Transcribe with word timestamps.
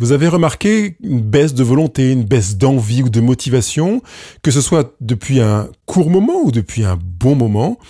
Vous 0.00 0.12
avez 0.12 0.28
remarqué 0.28 0.96
une 1.02 1.20
baisse 1.20 1.54
de 1.54 1.64
volonté, 1.64 2.12
une 2.12 2.22
baisse 2.22 2.56
d'envie 2.56 3.02
ou 3.02 3.08
de 3.08 3.20
motivation, 3.20 4.00
que 4.42 4.52
ce 4.52 4.60
soit 4.60 4.94
depuis 5.00 5.40
un 5.40 5.70
court 5.86 6.08
moment 6.08 6.40
ou 6.44 6.52
depuis 6.52 6.84
un 6.84 6.96
bon 6.96 7.34
moment. 7.34 7.80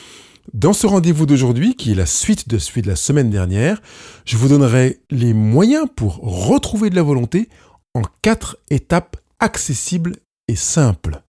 Dans 0.55 0.73
ce 0.73 0.87
rendez-vous 0.87 1.27
d'aujourd'hui, 1.27 1.75
qui 1.75 1.93
est 1.93 1.95
la 1.95 2.07
suite 2.07 2.49
de 2.49 2.57
celui 2.57 2.81
de 2.81 2.89
la 2.89 2.97
semaine 2.97 3.29
dernière, 3.29 3.83
je 4.25 4.39
vous 4.39 4.49
donnerai 4.49 5.01
les 5.11 5.35
moyens 5.35 5.87
pour 5.95 6.17
retrouver 6.23 6.89
de 6.89 6.97
la 6.97 7.03
volonté 7.03 7.51
en 7.93 8.00
quatre 8.22 8.56
étapes 8.70 9.18
accessibles 9.38 10.16
et 10.48 10.56
simples. 10.56 11.20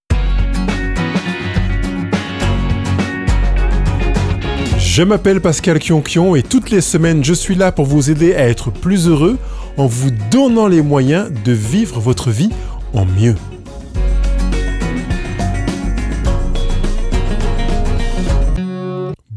Je 4.78 5.04
m'appelle 5.04 5.42
Pascal 5.42 5.80
Kionkion 5.80 6.38
et 6.38 6.42
toutes 6.42 6.72
les 6.72 6.82
semaines 6.82 7.22
je 7.24 7.34
suis 7.34 7.56
là 7.56 7.74
pour 7.74 7.86
vous 7.86 8.10
aider 8.10 8.34
à 8.34 8.48
être 8.48 8.72
plus 8.72 9.10
heureux 9.10 9.38
en 9.78 9.86
vous 9.86 10.12
donnant 10.32 10.68
les 10.68 10.82
moyens 10.82 11.32
de 11.46 11.52
vivre 11.52 12.00
votre 12.00 12.32
vie 12.32 12.50
en 12.94 13.06
mieux. 13.06 13.36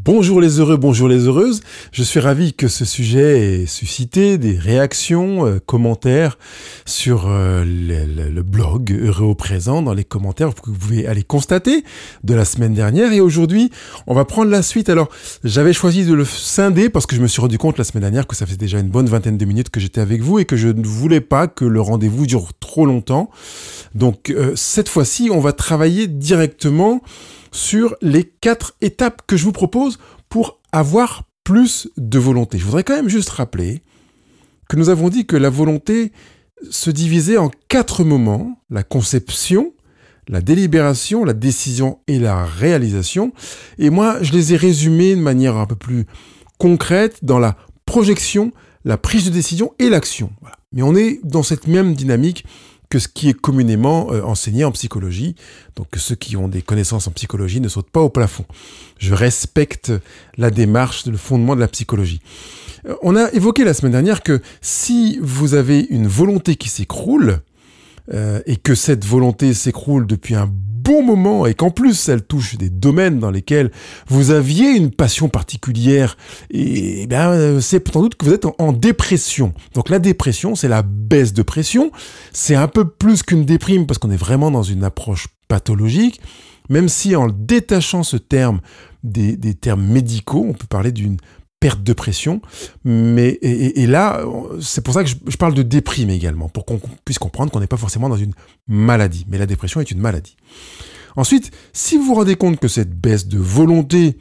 Bonjour 0.05 0.41
les 0.41 0.59
heureux, 0.59 0.77
bonjour 0.77 1.07
les 1.07 1.29
heureuses. 1.29 1.61
Je 1.93 2.03
suis 2.03 2.19
ravi 2.19 2.55
que 2.55 2.67
ce 2.67 2.85
sujet 2.85 3.61
ait 3.63 3.67
suscité 3.67 4.37
des 4.37 4.59
réactions, 4.59 5.47
euh, 5.47 5.61
commentaires 5.65 6.39
sur 6.85 7.29
euh, 7.29 7.65
le, 7.65 8.43
blog 8.43 8.91
Heureux 8.91 9.27
au 9.27 9.37
présent, 9.37 9.81
dans 9.81 9.95
les 9.95 10.03
commentaires 10.03 10.53
que 10.57 10.71
vous 10.71 10.77
pouvez 10.77 11.07
aller 11.07 11.23
constater 11.23 11.85
de 12.25 12.35
la 12.35 12.45
semaine 12.45 12.75
dernière. 12.75 13.13
Et 13.13 13.21
aujourd'hui, 13.21 13.71
on 14.09 14.15
va 14.15 14.25
prendre 14.25 14.51
la 14.51 14.63
suite. 14.63 14.89
Alors, 14.89 15.09
j'avais 15.45 15.73
choisi 15.73 16.05
de 16.05 16.15
le 16.15 16.25
scinder 16.25 16.89
parce 16.89 17.07
que 17.07 17.15
je 17.15 17.23
me 17.23 17.29
suis 17.29 17.41
rendu 17.41 17.57
compte 17.57 17.79
la 17.79 17.85
semaine 17.85 18.03
dernière 18.03 18.27
que 18.27 18.35
ça 18.35 18.45
faisait 18.45 18.57
déjà 18.57 18.81
une 18.81 18.91
bonne 18.91 19.07
vingtaine 19.07 19.39
de 19.39 19.45
minutes 19.45 19.71
que 19.71 19.79
j'étais 19.79 20.01
avec 20.01 20.21
vous 20.21 20.41
et 20.41 20.47
que 20.47 20.57
je 20.57 20.67
ne 20.67 20.85
voulais 20.85 21.21
pas 21.21 21.47
que 21.47 21.65
le 21.65 21.81
rendez-vous 21.81 22.27
dure 22.27 22.49
trop 22.59 22.87
longtemps. 22.87 23.31
Donc, 23.95 24.31
euh, 24.31 24.55
cette 24.57 24.89
fois-ci, 24.89 25.31
on 25.31 25.39
va 25.39 25.53
travailler 25.53 26.09
directement 26.09 27.03
sur 27.53 27.95
les 28.03 28.25
quatre 28.25 28.75
étapes 28.81 29.23
que 29.27 29.37
je 29.37 29.45
vous 29.45 29.53
propose 29.53 29.99
pour 30.29 30.61
avoir 30.73 31.25
plus 31.45 31.89
de 31.97 32.19
volonté. 32.19 32.59
Je 32.59 32.65
voudrais 32.65 32.85
quand 32.85 32.97
même 32.97 33.09
juste 33.09 33.31
rappeler 33.31 33.83
que 34.69 34.77
nous 34.77 34.89
avons 34.89 35.09
dit 35.09 35.27
que 35.27 35.37
la 35.37 35.51
volonté 35.51 36.13
se 36.71 36.91
divisait 36.91 37.37
en 37.37 37.51
quatre 37.69 38.05
moments, 38.05 38.61
la 38.71 38.83
conception, 38.83 39.73
la 40.29 40.41
délibération, 40.41 41.25
la 41.25 41.33
décision 41.33 41.99
et 42.07 42.19
la 42.19 42.45
réalisation. 42.45 43.33
Et 43.79 43.91
moi, 43.91 44.23
je 44.23 44.33
les 44.33 44.55
ai 44.55 44.57
résumés 44.57 45.15
de 45.15 45.21
manière 45.21 45.57
un 45.57 45.67
peu 45.67 45.77
plus 45.77 46.07
concrète 46.59 47.25
dans 47.25 47.39
la 47.39 47.57
projection, 47.87 48.53
la 48.85 48.97
prise 48.97 49.25
de 49.25 49.31
décision 49.31 49.75
et 49.79 49.91
l'action. 49.91 50.33
Mais 50.73 50.83
on 50.83 50.95
est 50.95 51.21
dans 51.25 51.43
cette 51.43 51.67
même 51.67 51.95
dynamique 51.95 52.45
que 52.93 52.99
ce 52.99 53.09
qui 53.09 53.31
est 53.31 53.33
communément 53.33 54.13
euh, 54.13 54.21
enseigné 54.23 54.67
en 54.67 54.71
psychologie. 54.71 55.35
Donc 55.77 55.87
ceux 55.97 56.15
qui 56.15 56.37
ont 56.37 56.47
des 56.47 56.61
connaissances 56.61 57.09
en 57.09 57.11
psychologie 57.11 57.59
ne 57.59 57.69
sautent 57.69 57.89
pas 57.89 58.03
au 58.03 58.11
plafond. 58.11 58.45
Je 58.99 59.15
respecte 59.15 59.91
la 60.37 60.51
démarche, 60.51 61.07
le 61.07 61.17
fondement 61.17 61.55
de 61.57 61.61
la 61.61 61.69
psychologie. 61.69 62.21
Euh, 62.87 62.95
on 63.01 63.17
a 63.17 63.33
évoqué 63.33 63.65
la 63.65 63.73
semaine 63.73 63.93
dernière 63.93 64.23
que 64.23 64.43
si 64.61 65.19
vous 65.23 65.55
avez 65.55 65.87
une 65.89 66.07
volonté 66.07 66.57
qui 66.57 66.69
s'écroule, 66.69 67.41
euh, 68.13 68.43
et 68.45 68.57
que 68.57 68.75
cette 68.75 69.07
volonté 69.07 69.55
s'écroule 69.55 70.07
depuis 70.07 70.35
un 70.35 70.53
bon 70.83 71.03
moment 71.03 71.47
et 71.47 71.55
qu'en 71.55 71.71
plus 71.71 72.09
elle 72.09 72.23
touche 72.23 72.57
des 72.57 72.71
domaines 72.71 73.19
dans 73.19 73.31
lesquels 73.31 73.71
vous 74.09 74.31
aviez 74.31 74.71
une 74.71 74.91
passion 74.91 75.29
particulière, 75.29 76.17
et, 76.51 77.07
ben 77.07 77.61
c'est 77.61 77.87
sans 77.93 78.03
doute 78.03 78.17
que 78.17 78.25
vous 78.25 78.33
êtes 78.33 78.47
en, 78.59 78.73
dépression. 78.73 79.53
Donc 79.75 79.91
la 79.91 79.99
dépression, 79.99 80.55
c'est 80.55 80.69
la 80.69 80.83
baisse 80.83 81.33
de 81.33 81.43
pression. 81.43 81.93
C'est 82.33 82.55
un 82.55 82.69
peu 82.69 82.89
plus 82.89 83.23
qu'une 83.23 83.45
déprime 83.45 83.87
parce 83.87 83.99
qu'on 83.99 84.11
est 84.11 84.17
vraiment 84.17 84.51
dans 84.51 84.63
une 84.63 84.85
approche 84.85 85.29
pathologique. 85.49 86.21
Même 86.69 86.89
si 86.89 87.15
en 87.17 87.29
détachant 87.29 88.03
ce 88.03 88.17
terme 88.17 88.61
des 89.03 89.55
termes 89.55 89.83
médicaux, 89.83 90.47
on 90.49 90.53
peut 90.53 90.67
parler 90.69 90.93
d'une 90.93 91.17
perte 91.63 91.83
de 91.85 91.93
pression. 91.93 92.43
Mais, 92.85 93.39
et, 93.41 93.87
là, 93.87 94.21
c'est 94.61 94.83
pour 94.83 94.95
ça 94.95 95.05
que 95.05 95.09
je, 95.09 95.37
parle 95.37 95.55
de 95.55 95.63
déprime 95.63 96.11
également, 96.11 96.49
pour 96.49 96.67
qu'on 96.67 96.81
puisse 97.05 97.21
comprendre 97.21 97.53
qu'on 97.53 97.61
n'est 97.61 97.69
pas 97.69 97.77
forcément 97.77 98.09
dans 98.09 98.17
une 98.17 98.33
maladie. 98.67 99.25
Mais 99.29 99.39
la 99.39 99.47
dépression 99.47 99.81
est 99.81 99.91
une 99.93 100.01
maladie. 100.01 100.37
Ensuite, 101.15 101.53
si 101.73 101.97
vous 101.97 102.03
vous 102.03 102.15
rendez 102.15 102.35
compte 102.35 102.59
que 102.59 102.67
cette 102.67 102.93
baisse 102.93 103.29
de 103.29 103.39
volonté 103.39 104.19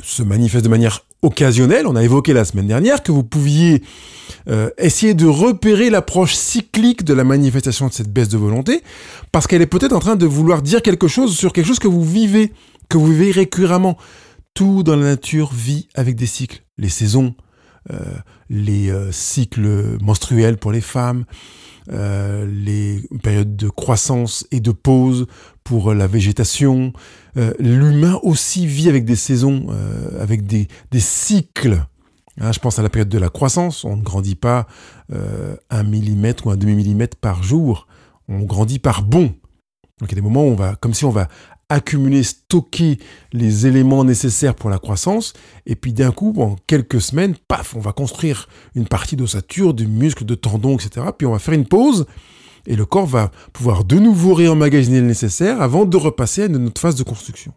se 0.00 0.22
manifeste 0.22 0.64
de 0.64 0.70
manière 0.70 1.04
occasionnelle, 1.22 1.88
on 1.88 1.96
a 1.96 2.04
évoqué 2.04 2.32
la 2.32 2.44
semaine 2.44 2.68
dernière 2.68 3.02
que 3.02 3.10
vous 3.10 3.24
pouviez 3.24 3.82
euh, 4.48 4.70
essayer 4.78 5.14
de 5.14 5.26
repérer 5.26 5.90
l'approche 5.90 6.34
cyclique 6.34 7.02
de 7.02 7.14
la 7.14 7.24
manifestation 7.24 7.88
de 7.88 7.92
cette 7.92 8.12
baisse 8.12 8.28
de 8.28 8.38
volonté, 8.38 8.84
parce 9.32 9.48
qu'elle 9.48 9.62
est 9.62 9.66
peut-être 9.66 9.92
en 9.92 9.98
train 9.98 10.14
de 10.14 10.26
vouloir 10.26 10.62
dire 10.62 10.82
quelque 10.82 11.08
chose 11.08 11.36
sur 11.36 11.52
quelque 11.52 11.66
chose 11.66 11.80
que 11.80 11.88
vous 11.88 12.04
vivez, 12.04 12.52
que 12.88 12.96
vous 12.96 13.08
vivez 13.08 13.32
récurremment. 13.32 13.98
Tout 14.58 14.82
dans 14.82 14.96
la 14.96 15.04
nature 15.04 15.52
vit 15.52 15.86
avec 15.94 16.16
des 16.16 16.26
cycles. 16.26 16.64
Les 16.78 16.88
saisons, 16.88 17.36
euh, 17.92 18.16
les 18.50 18.90
euh, 18.90 19.12
cycles 19.12 19.96
menstruels 20.02 20.56
pour 20.56 20.72
les 20.72 20.80
femmes, 20.80 21.26
euh, 21.92 22.44
les 22.44 23.08
périodes 23.22 23.54
de 23.54 23.68
croissance 23.68 24.48
et 24.50 24.58
de 24.58 24.72
pause 24.72 25.28
pour 25.62 25.94
la 25.94 26.08
végétation. 26.08 26.92
L'humain 27.60 28.18
aussi 28.24 28.66
vit 28.66 28.88
avec 28.88 29.04
des 29.04 29.14
saisons, 29.14 29.68
avec 30.18 30.44
des, 30.44 30.66
cycles. 30.98 31.84
Hein, 32.40 32.50
je 32.50 32.58
pense 32.58 32.80
à 32.80 32.82
la 32.82 32.88
période 32.88 33.08
de 33.08 33.18
la 33.18 33.28
croissance. 33.28 33.84
On 33.84 33.96
ne 33.96 34.02
grandit 34.02 34.34
pas 34.34 34.66
un 35.08 35.82
millimètre 35.84 36.48
ou 36.48 36.50
un 36.50 36.56
demi-millimètre 36.56 37.16
par 37.16 37.44
jour. 37.44 37.86
On 38.26 38.40
grandit 38.40 38.80
par 38.80 39.04
bond. 39.04 39.32
Donc 40.00 40.10
il 40.10 40.10
y 40.10 40.14
a 40.14 40.16
des 40.16 40.20
moments 40.20 40.42
où 40.42 40.50
on 40.50 40.56
va, 40.56 40.74
comme 40.74 40.94
si 40.94 41.04
on 41.04 41.10
va 41.10 41.28
accumuler, 41.68 42.22
stocker 42.22 42.98
les 43.32 43.66
éléments 43.66 44.04
nécessaires 44.04 44.54
pour 44.54 44.70
la 44.70 44.78
croissance, 44.78 45.34
et 45.66 45.76
puis 45.76 45.92
d'un 45.92 46.12
coup, 46.12 46.34
en 46.38 46.56
quelques 46.66 47.00
semaines, 47.00 47.34
paf, 47.46 47.74
on 47.76 47.80
va 47.80 47.92
construire 47.92 48.48
une 48.74 48.86
partie 48.86 49.16
d'ossature, 49.16 49.74
du 49.74 49.86
muscle, 49.86 50.24
de 50.24 50.34
tendons, 50.34 50.76
etc. 50.76 51.06
Puis 51.16 51.26
on 51.26 51.32
va 51.32 51.38
faire 51.38 51.54
une 51.54 51.66
pause, 51.66 52.06
et 52.66 52.76
le 52.76 52.86
corps 52.86 53.06
va 53.06 53.30
pouvoir 53.52 53.84
de 53.84 53.96
nouveau 53.96 54.34
réemmagasiner 54.34 55.00
le 55.00 55.06
nécessaire 55.06 55.60
avant 55.60 55.84
de 55.84 55.96
repasser 55.96 56.44
à 56.44 56.48
notre 56.48 56.80
phase 56.80 56.96
de 56.96 57.02
construction. 57.02 57.52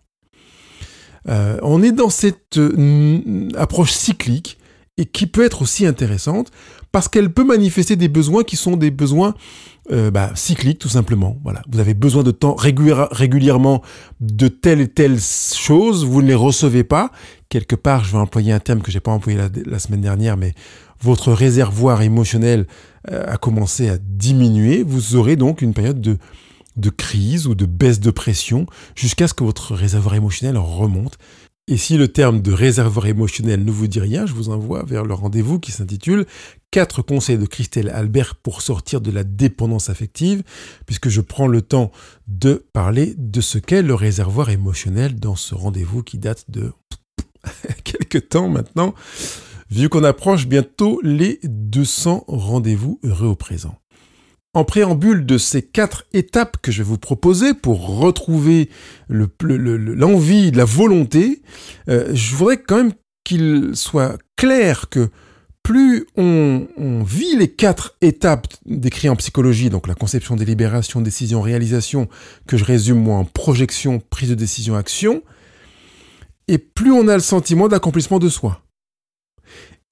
Euh, 1.30 1.58
on 1.62 1.84
est 1.84 1.92
dans 1.92 2.10
cette 2.10 2.58
euh, 2.58 3.50
approche 3.56 3.92
cyclique 3.92 4.58
et 4.98 5.06
qui 5.06 5.28
peut 5.28 5.44
être 5.44 5.62
aussi 5.62 5.86
intéressante 5.86 6.52
parce 6.92 7.08
qu'elle 7.08 7.32
peut 7.32 7.44
manifester 7.44 7.96
des 7.96 8.08
besoins 8.08 8.44
qui 8.44 8.56
sont 8.56 8.76
des 8.76 8.92
besoins 8.92 9.36
euh, 9.92 10.12
bah, 10.12 10.32
cycliques 10.36 10.80
tout 10.80 10.90
simplement. 10.90 11.38
Voilà, 11.44 11.62
vous 11.70 11.80
avez 11.80 11.94
besoin 11.94 12.24
de 12.24 12.32
temps 12.32 12.56
régulièrement 12.56 13.82
de 14.20 14.48
telle 14.48 14.82
et 14.82 14.88
telle 14.88 15.20
chose, 15.20 16.06
vous 16.06 16.22
ne 16.22 16.28
les 16.28 16.36
recevez 16.36 16.84
pas. 16.84 17.12
Quelque 17.50 17.76
part, 17.76 18.04
je 18.04 18.12
vais 18.12 18.18
employer 18.18 18.54
un 18.54 18.60
terme 18.60 18.82
que 18.82 18.92
j'ai 18.92 19.00
pas 19.00 19.12
employé 19.12 19.40
la, 19.66 19.80
semaine 19.80 20.02
dernière, 20.02 20.38
mais 20.38 20.54
votre 21.02 21.34
réservoir 21.34 22.02
émotionnel 22.02 22.68
euh, 23.12 23.26
a 23.28 23.38
commencé 23.38 23.90
à 23.90 23.98
diminuer. 23.98 24.84
Vous 24.84 25.16
aurez 25.16 25.36
donc 25.36 25.62
une 25.62 25.74
période 25.74 26.02
de 26.02 26.18
de 26.78 26.90
crise 26.90 27.48
ou 27.48 27.54
de 27.54 27.66
baisse 27.66 28.00
de 28.00 28.12
pression 28.12 28.66
jusqu'à 28.96 29.28
ce 29.28 29.34
que 29.34 29.44
votre 29.44 29.76
réservoir 29.76 30.16
émotionnel 30.16 30.58
remonte 30.58 31.18
et 31.68 31.78
si 31.78 31.98
le 31.98 32.08
terme 32.08 32.42
de 32.42 32.52
réservoir 32.52 33.06
émotionnel 33.06 33.64
ne 33.64 33.72
vous 33.72 33.88
dit 33.88 34.00
rien, 34.00 34.26
je 34.26 34.34
vous 34.34 34.50
envoie 34.50 34.84
vers 34.84 35.06
le 35.06 35.14
rendez-vous 35.14 35.60
qui 35.60 35.72
s'intitule 35.72 36.26
4 36.72 37.02
conseils 37.02 37.38
de 37.38 37.46
Christelle 37.46 37.90
Albert 37.90 38.36
pour 38.36 38.62
sortir 38.62 39.02
de 39.02 39.12
la 39.12 39.26
dépendance 39.26 39.90
affective, 39.90 40.42
puisque 40.86 41.10
je 41.10 41.22
prends 41.22 41.48
le 41.48 41.62
temps 41.62 41.92
de 42.28 42.66
parler 42.72 43.14
de 43.18 43.42
ce 43.42 43.58
qu'est 43.58 43.82
le 43.82 43.94
réservoir 43.94 44.50
émotionnel 44.50 45.20
dans 45.20 45.36
ce 45.36 45.54
rendez-vous 45.54 46.02
qui 46.02 46.18
date 46.18 46.46
de 46.50 46.72
quelques 47.84 48.30
temps 48.30 48.48
maintenant, 48.48 48.96
vu 49.70 49.90
qu'on 49.90 50.06
approche 50.06 50.48
bientôt 50.48 51.02
les 51.04 51.40
200 51.44 52.24
rendez-vous 52.28 53.00
heureux 53.04 53.28
au 53.28 53.36
présent. 53.36 53.76
En 54.54 54.66
préambule 54.66 55.26
de 55.26 55.38
ces 55.38 55.62
quatre 55.62 56.06
étapes 56.12 56.58
que 56.62 56.72
je 56.74 56.84
vais 56.84 56.90
vous 56.90 56.98
proposer 56.98 57.54
pour 57.54 58.00
retrouver 58.00 58.70
l'envie, 59.10 60.52
la 60.52 60.66
volonté, 60.66 61.42
euh, 61.88 62.10
je 62.14 62.36
voudrais 62.36 62.62
quand 62.62 62.78
même 62.78 62.94
qu'il 63.24 63.72
soit 63.76 64.18
clair 64.36 64.90
que 64.90 65.10
plus 65.64 66.08
on, 66.18 66.68
vit 67.06 67.36
les 67.38 67.48
quatre 67.48 67.96
étapes 68.02 68.48
décrites 68.66 69.12
en 69.12 69.16
psychologie, 69.16 69.70
donc 69.70 69.88
la 69.88 69.96
conception, 69.96 70.36
délibération, 70.36 71.02
décision, 71.02 71.42
réalisation, 71.42 72.08
que 72.48 72.58
je 72.58 72.64
résume 72.64 73.02
moi 73.02 73.18
en 73.18 73.26
projection, 73.26 74.02
prise 74.10 74.30
de 74.30 74.36
décision, 74.36 74.76
action, 74.76 75.22
et 76.48 76.58
plus 76.58 76.92
on 76.92 77.08
a 77.08 77.14
le 77.14 77.22
sentiment 77.22 77.68
d'accomplissement 77.68 78.20
de 78.20 78.30
soi. 78.30 78.62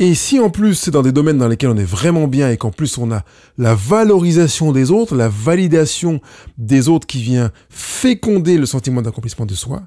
Et 0.01 0.15
si 0.15 0.39
en 0.39 0.49
plus 0.49 0.75
c'est 0.75 0.91
dans 0.91 1.01
des 1.01 1.11
domaines 1.11 1.37
dans 1.37 1.47
lesquels 1.49 1.69
on 1.69 1.77
est 1.77 1.83
vraiment 1.83 2.27
bien 2.27 2.49
et 2.49 2.57
qu'en 2.57 2.71
plus 2.71 2.97
on 2.97 3.11
a 3.11 3.23
la 3.57 3.75
valorisation 3.75 4.71
des 4.71 4.91
autres, 4.91 5.13
la 5.13 5.27
validation 5.27 6.21
des 6.57 6.87
autres 6.87 7.05
qui 7.05 7.21
vient 7.21 7.51
féconder 7.69 8.57
le 8.57 8.65
sentiment 8.65 9.01
d'accomplissement 9.01 9.45
de 9.45 9.55
soi, 9.55 9.83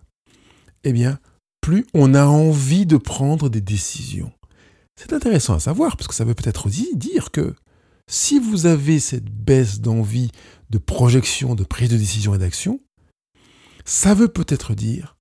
eh 0.84 0.93
bien, 0.93 1.19
plus 1.62 1.87
on 1.94 2.12
a 2.12 2.26
envie 2.26 2.84
de 2.84 2.99
prendre 2.99 3.49
des 3.49 3.62
décisions. 3.62 4.32
C'est 4.97 5.12
intéressant 5.12 5.55
à 5.55 5.61
savoir 5.61 5.97
parce 5.97 6.09
que 6.09 6.15
ça 6.15 6.25
veut 6.25 6.35
peut-être 6.35 6.69
dire 6.69 7.31
que 7.31 7.55
si 8.09 8.39
vous 8.39 8.67
avez 8.67 9.00
cette 9.00 9.31
baisse 9.31 9.81
d'envie, 9.81 10.31
de 10.71 10.79
projection, 10.79 11.55
de 11.55 11.65
prise 11.65 11.91
de 11.91 11.97
décision 11.97 12.35
et 12.35 12.39
d'action, 12.39 12.81
ça 13.85 14.15
veut 14.15 14.29
peut-être 14.29 14.75
dire 14.75 15.17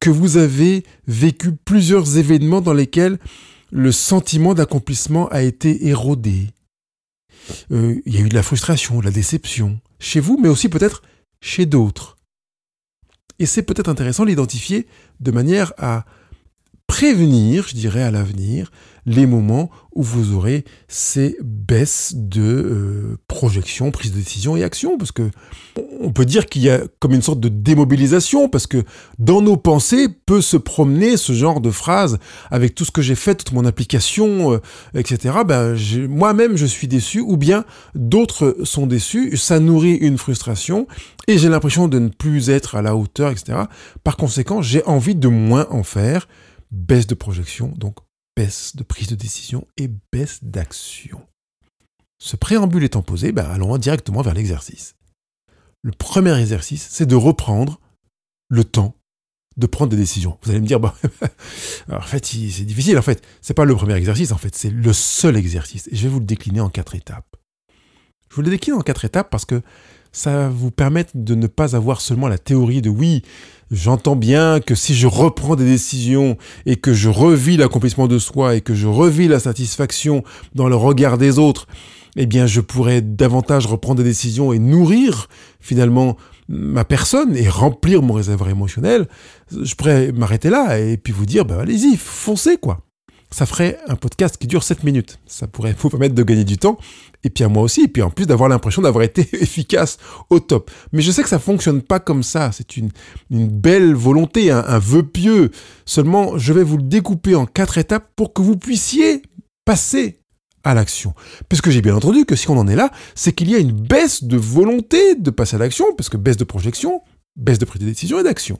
que 0.00 0.10
vous 0.10 0.36
avez 0.36 0.84
vécu 1.06 1.52
plusieurs 1.52 2.16
événements 2.16 2.60
dans 2.60 2.72
lesquels 2.72 3.18
le 3.70 3.92
sentiment 3.92 4.54
d'accomplissement 4.54 5.28
a 5.28 5.42
été 5.42 5.86
érodé. 5.86 6.48
Euh, 7.70 8.00
il 8.06 8.14
y 8.14 8.18
a 8.18 8.20
eu 8.20 8.28
de 8.28 8.34
la 8.34 8.42
frustration, 8.42 8.98
de 9.00 9.04
la 9.04 9.10
déception, 9.10 9.80
chez 9.98 10.20
vous, 10.20 10.38
mais 10.40 10.48
aussi 10.48 10.68
peut-être 10.68 11.02
chez 11.40 11.66
d'autres. 11.66 12.16
Et 13.38 13.46
c'est 13.46 13.62
peut-être 13.62 13.88
intéressant 13.88 14.24
de 14.24 14.28
l'identifier 14.28 14.86
de 15.20 15.30
manière 15.30 15.72
à 15.78 16.04
prévenir, 16.90 17.68
je 17.68 17.76
dirais, 17.76 18.02
à 18.02 18.10
l'avenir, 18.10 18.72
les 19.06 19.24
moments 19.24 19.70
où 19.94 20.02
vous 20.02 20.34
aurez 20.34 20.64
ces 20.88 21.36
baisses 21.40 22.14
de 22.16 22.42
euh, 22.42 23.16
projection, 23.28 23.92
prise 23.92 24.10
de 24.10 24.16
décision 24.18 24.56
et 24.56 24.64
action, 24.64 24.98
parce 24.98 25.12
que 25.12 25.30
on 26.00 26.10
peut 26.10 26.24
dire 26.24 26.46
qu'il 26.46 26.62
y 26.62 26.68
a 26.68 26.80
comme 26.98 27.12
une 27.12 27.22
sorte 27.22 27.38
de 27.38 27.48
démobilisation, 27.48 28.48
parce 28.48 28.66
que 28.66 28.82
dans 29.20 29.40
nos 29.40 29.56
pensées 29.56 30.08
peut 30.26 30.40
se 30.40 30.56
promener 30.56 31.16
ce 31.16 31.32
genre 31.32 31.60
de 31.60 31.70
phrase 31.70 32.18
avec 32.50 32.74
tout 32.74 32.84
ce 32.84 32.90
que 32.90 33.02
j'ai 33.02 33.14
fait, 33.14 33.36
toute 33.36 33.52
mon 33.52 33.64
application, 33.64 34.54
euh, 34.54 34.58
etc. 34.94 35.38
Ben, 35.46 35.76
moi-même 36.08 36.56
je 36.56 36.66
suis 36.66 36.88
déçu, 36.88 37.20
ou 37.20 37.36
bien 37.36 37.64
d'autres 37.94 38.56
sont 38.64 38.88
déçus, 38.88 39.36
ça 39.36 39.60
nourrit 39.60 39.94
une 39.94 40.18
frustration 40.18 40.88
et 41.28 41.38
j'ai 41.38 41.48
l'impression 41.48 41.86
de 41.86 42.00
ne 42.00 42.08
plus 42.08 42.50
être 42.50 42.74
à 42.74 42.82
la 42.82 42.96
hauteur, 42.96 43.30
etc. 43.30 43.58
Par 44.02 44.16
conséquent, 44.16 44.60
j'ai 44.60 44.84
envie 44.86 45.14
de 45.14 45.28
moins 45.28 45.68
en 45.70 45.84
faire 45.84 46.26
baisse 46.70 47.06
de 47.06 47.14
projection, 47.14 47.68
donc 47.68 47.96
baisse 48.36 48.76
de 48.76 48.82
prise 48.82 49.08
de 49.08 49.14
décision 49.14 49.66
et 49.76 49.90
baisse 50.12 50.42
d'action. 50.42 51.20
Ce 52.18 52.36
préambule 52.36 52.84
étant 52.84 53.02
posé, 53.02 53.32
ben 53.32 53.46
allons 53.46 53.76
directement 53.78 54.22
vers 54.22 54.34
l'exercice. 54.34 54.94
Le 55.82 55.92
premier 55.92 56.38
exercice, 56.38 56.86
c'est 56.90 57.06
de 57.06 57.16
reprendre 57.16 57.80
le 58.48 58.64
temps 58.64 58.94
de 59.56 59.66
prendre 59.66 59.90
des 59.90 59.96
décisions. 59.96 60.38
Vous 60.42 60.50
allez 60.50 60.60
me 60.60 60.66
dire, 60.66 60.80
bah, 60.80 60.94
en 61.92 62.00
fait, 62.00 62.24
c'est 62.24 62.64
difficile. 62.64 62.98
En 62.98 63.02
fait, 63.02 63.22
c'est 63.42 63.54
pas 63.54 63.64
le 63.64 63.74
premier 63.74 63.94
exercice. 63.94 64.32
En 64.32 64.38
fait, 64.38 64.54
c'est 64.54 64.70
le 64.70 64.92
seul 64.92 65.36
exercice. 65.36 65.88
Je 65.92 66.02
vais 66.02 66.08
vous 66.08 66.20
le 66.20 66.24
décliner 66.24 66.60
en 66.60 66.70
quatre 66.70 66.94
étapes. 66.94 67.36
Je 68.30 68.36
vous 68.36 68.42
le 68.42 68.50
décline 68.50 68.74
en 68.74 68.80
quatre 68.80 69.04
étapes 69.04 69.28
parce 69.28 69.44
que 69.44 69.60
ça 70.12 70.34
va 70.34 70.48
vous 70.48 70.70
permettre 70.70 71.12
de 71.14 71.34
ne 71.34 71.46
pas 71.46 71.76
avoir 71.76 72.00
seulement 72.00 72.28
la 72.28 72.38
théorie 72.38 72.80
de 72.82 72.90
oui, 72.90 73.22
j'entends 73.70 74.16
bien 74.16 74.60
que 74.60 74.74
si 74.74 74.94
je 74.94 75.06
reprends 75.06 75.56
des 75.56 75.64
décisions 75.64 76.36
et 76.66 76.76
que 76.76 76.92
je 76.92 77.08
revis 77.08 77.56
l'accomplissement 77.56 78.08
de 78.08 78.18
soi 78.18 78.56
et 78.56 78.60
que 78.60 78.74
je 78.74 78.86
revis 78.86 79.28
la 79.28 79.40
satisfaction 79.40 80.22
dans 80.54 80.68
le 80.68 80.76
regard 80.76 81.18
des 81.18 81.38
autres, 81.38 81.66
eh 82.16 82.26
bien 82.26 82.46
je 82.46 82.60
pourrais 82.60 83.00
davantage 83.00 83.66
reprendre 83.66 84.02
des 84.02 84.08
décisions 84.08 84.52
et 84.52 84.58
nourrir 84.58 85.28
finalement 85.60 86.16
ma 86.48 86.84
personne 86.84 87.36
et 87.36 87.48
remplir 87.48 88.02
mon 88.02 88.14
réservoir 88.14 88.50
émotionnel, 88.50 89.06
je 89.50 89.74
pourrais 89.76 90.10
m'arrêter 90.10 90.50
là 90.50 90.78
et 90.78 90.96
puis 90.96 91.12
vous 91.12 91.26
dire, 91.26 91.44
bah 91.44 91.60
allez-y, 91.60 91.96
foncez 91.96 92.56
quoi 92.56 92.80
ça 93.30 93.46
ferait 93.46 93.78
un 93.88 93.96
podcast 93.96 94.36
qui 94.36 94.46
dure 94.46 94.62
7 94.62 94.82
minutes. 94.84 95.18
Ça 95.26 95.46
pourrait 95.46 95.74
vous 95.78 95.88
permettre 95.88 96.14
de 96.14 96.22
gagner 96.22 96.44
du 96.44 96.58
temps, 96.58 96.78
et 97.24 97.30
puis 97.30 97.44
à 97.44 97.48
moi 97.48 97.62
aussi, 97.62 97.82
et 97.82 97.88
puis 97.88 98.02
en 98.02 98.10
plus 98.10 98.26
d'avoir 98.26 98.48
l'impression 98.48 98.82
d'avoir 98.82 99.04
été 99.04 99.28
efficace 99.40 99.98
au 100.30 100.40
top. 100.40 100.70
Mais 100.92 101.02
je 101.02 101.10
sais 101.10 101.22
que 101.22 101.28
ça 101.28 101.38
fonctionne 101.38 101.82
pas 101.82 102.00
comme 102.00 102.22
ça. 102.22 102.50
C'est 102.52 102.76
une, 102.76 102.90
belle 103.30 103.94
volonté, 103.94 104.50
un, 104.50 104.64
un 104.66 104.78
vœu 104.78 105.02
pieux. 105.02 105.50
Seulement, 105.84 106.38
je 106.38 106.52
vais 106.52 106.64
vous 106.64 106.76
le 106.76 106.82
découper 106.82 107.34
en 107.34 107.46
quatre 107.46 107.78
étapes 107.78 108.10
pour 108.16 108.32
que 108.32 108.42
vous 108.42 108.56
puissiez 108.56 109.22
passer 109.64 110.20
à 110.64 110.74
l'action. 110.74 111.14
Puisque 111.48 111.70
j'ai 111.70 111.82
bien 111.82 111.94
entendu 111.94 112.24
que 112.24 112.36
si 112.36 112.50
on 112.50 112.58
en 112.58 112.68
est 112.68 112.76
là, 112.76 112.90
c'est 113.14 113.32
qu'il 113.32 113.50
y 113.50 113.54
a 113.54 113.58
une 113.58 113.72
baisse 113.72 114.24
de 114.24 114.36
volonté 114.36 115.14
de 115.14 115.30
passer 115.30 115.56
à 115.56 115.58
l'action, 115.58 115.86
parce 115.96 116.08
que 116.08 116.16
baisse 116.16 116.36
de 116.36 116.44
projection, 116.44 117.02
baisse 117.36 117.58
de 117.58 117.64
prise 117.64 117.80
de 117.80 117.86
décision 117.86 118.18
et 118.18 118.22
d'action. 118.22 118.58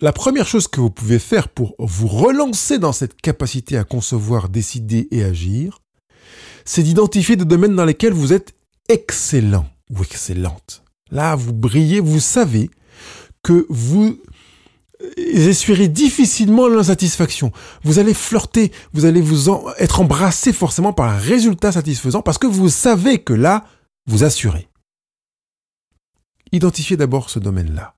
La 0.00 0.12
première 0.12 0.46
chose 0.46 0.68
que 0.68 0.80
vous 0.80 0.90
pouvez 0.90 1.18
faire 1.18 1.48
pour 1.48 1.74
vous 1.78 2.06
relancer 2.06 2.78
dans 2.78 2.92
cette 2.92 3.18
capacité 3.20 3.78
à 3.78 3.84
concevoir, 3.84 4.50
décider 4.50 5.08
et 5.10 5.24
agir, 5.24 5.80
c'est 6.66 6.82
d'identifier 6.82 7.36
des 7.36 7.46
domaines 7.46 7.74
dans 7.74 7.86
lesquels 7.86 8.12
vous 8.12 8.34
êtes 8.34 8.54
excellent 8.90 9.66
ou 9.90 10.02
excellente. 10.02 10.82
Là, 11.10 11.34
vous 11.34 11.54
brillez, 11.54 12.00
vous 12.00 12.20
savez 12.20 12.70
que 13.42 13.66
vous 13.70 14.20
essuierez 15.16 15.88
difficilement 15.88 16.68
l'insatisfaction. 16.68 17.50
Vous 17.82 17.98
allez 17.98 18.12
flirter, 18.12 18.72
vous 18.92 19.06
allez 19.06 19.22
vous 19.22 19.50
être 19.78 20.00
embrassé 20.00 20.52
forcément 20.52 20.92
par 20.92 21.08
un 21.08 21.18
résultat 21.18 21.72
satisfaisant 21.72 22.20
parce 22.20 22.38
que 22.38 22.46
vous 22.46 22.68
savez 22.68 23.18
que 23.22 23.32
là, 23.32 23.64
vous 24.06 24.24
assurez. 24.24 24.68
Identifiez 26.52 26.96
d'abord 26.98 27.30
ce 27.30 27.38
domaine-là. 27.38 27.95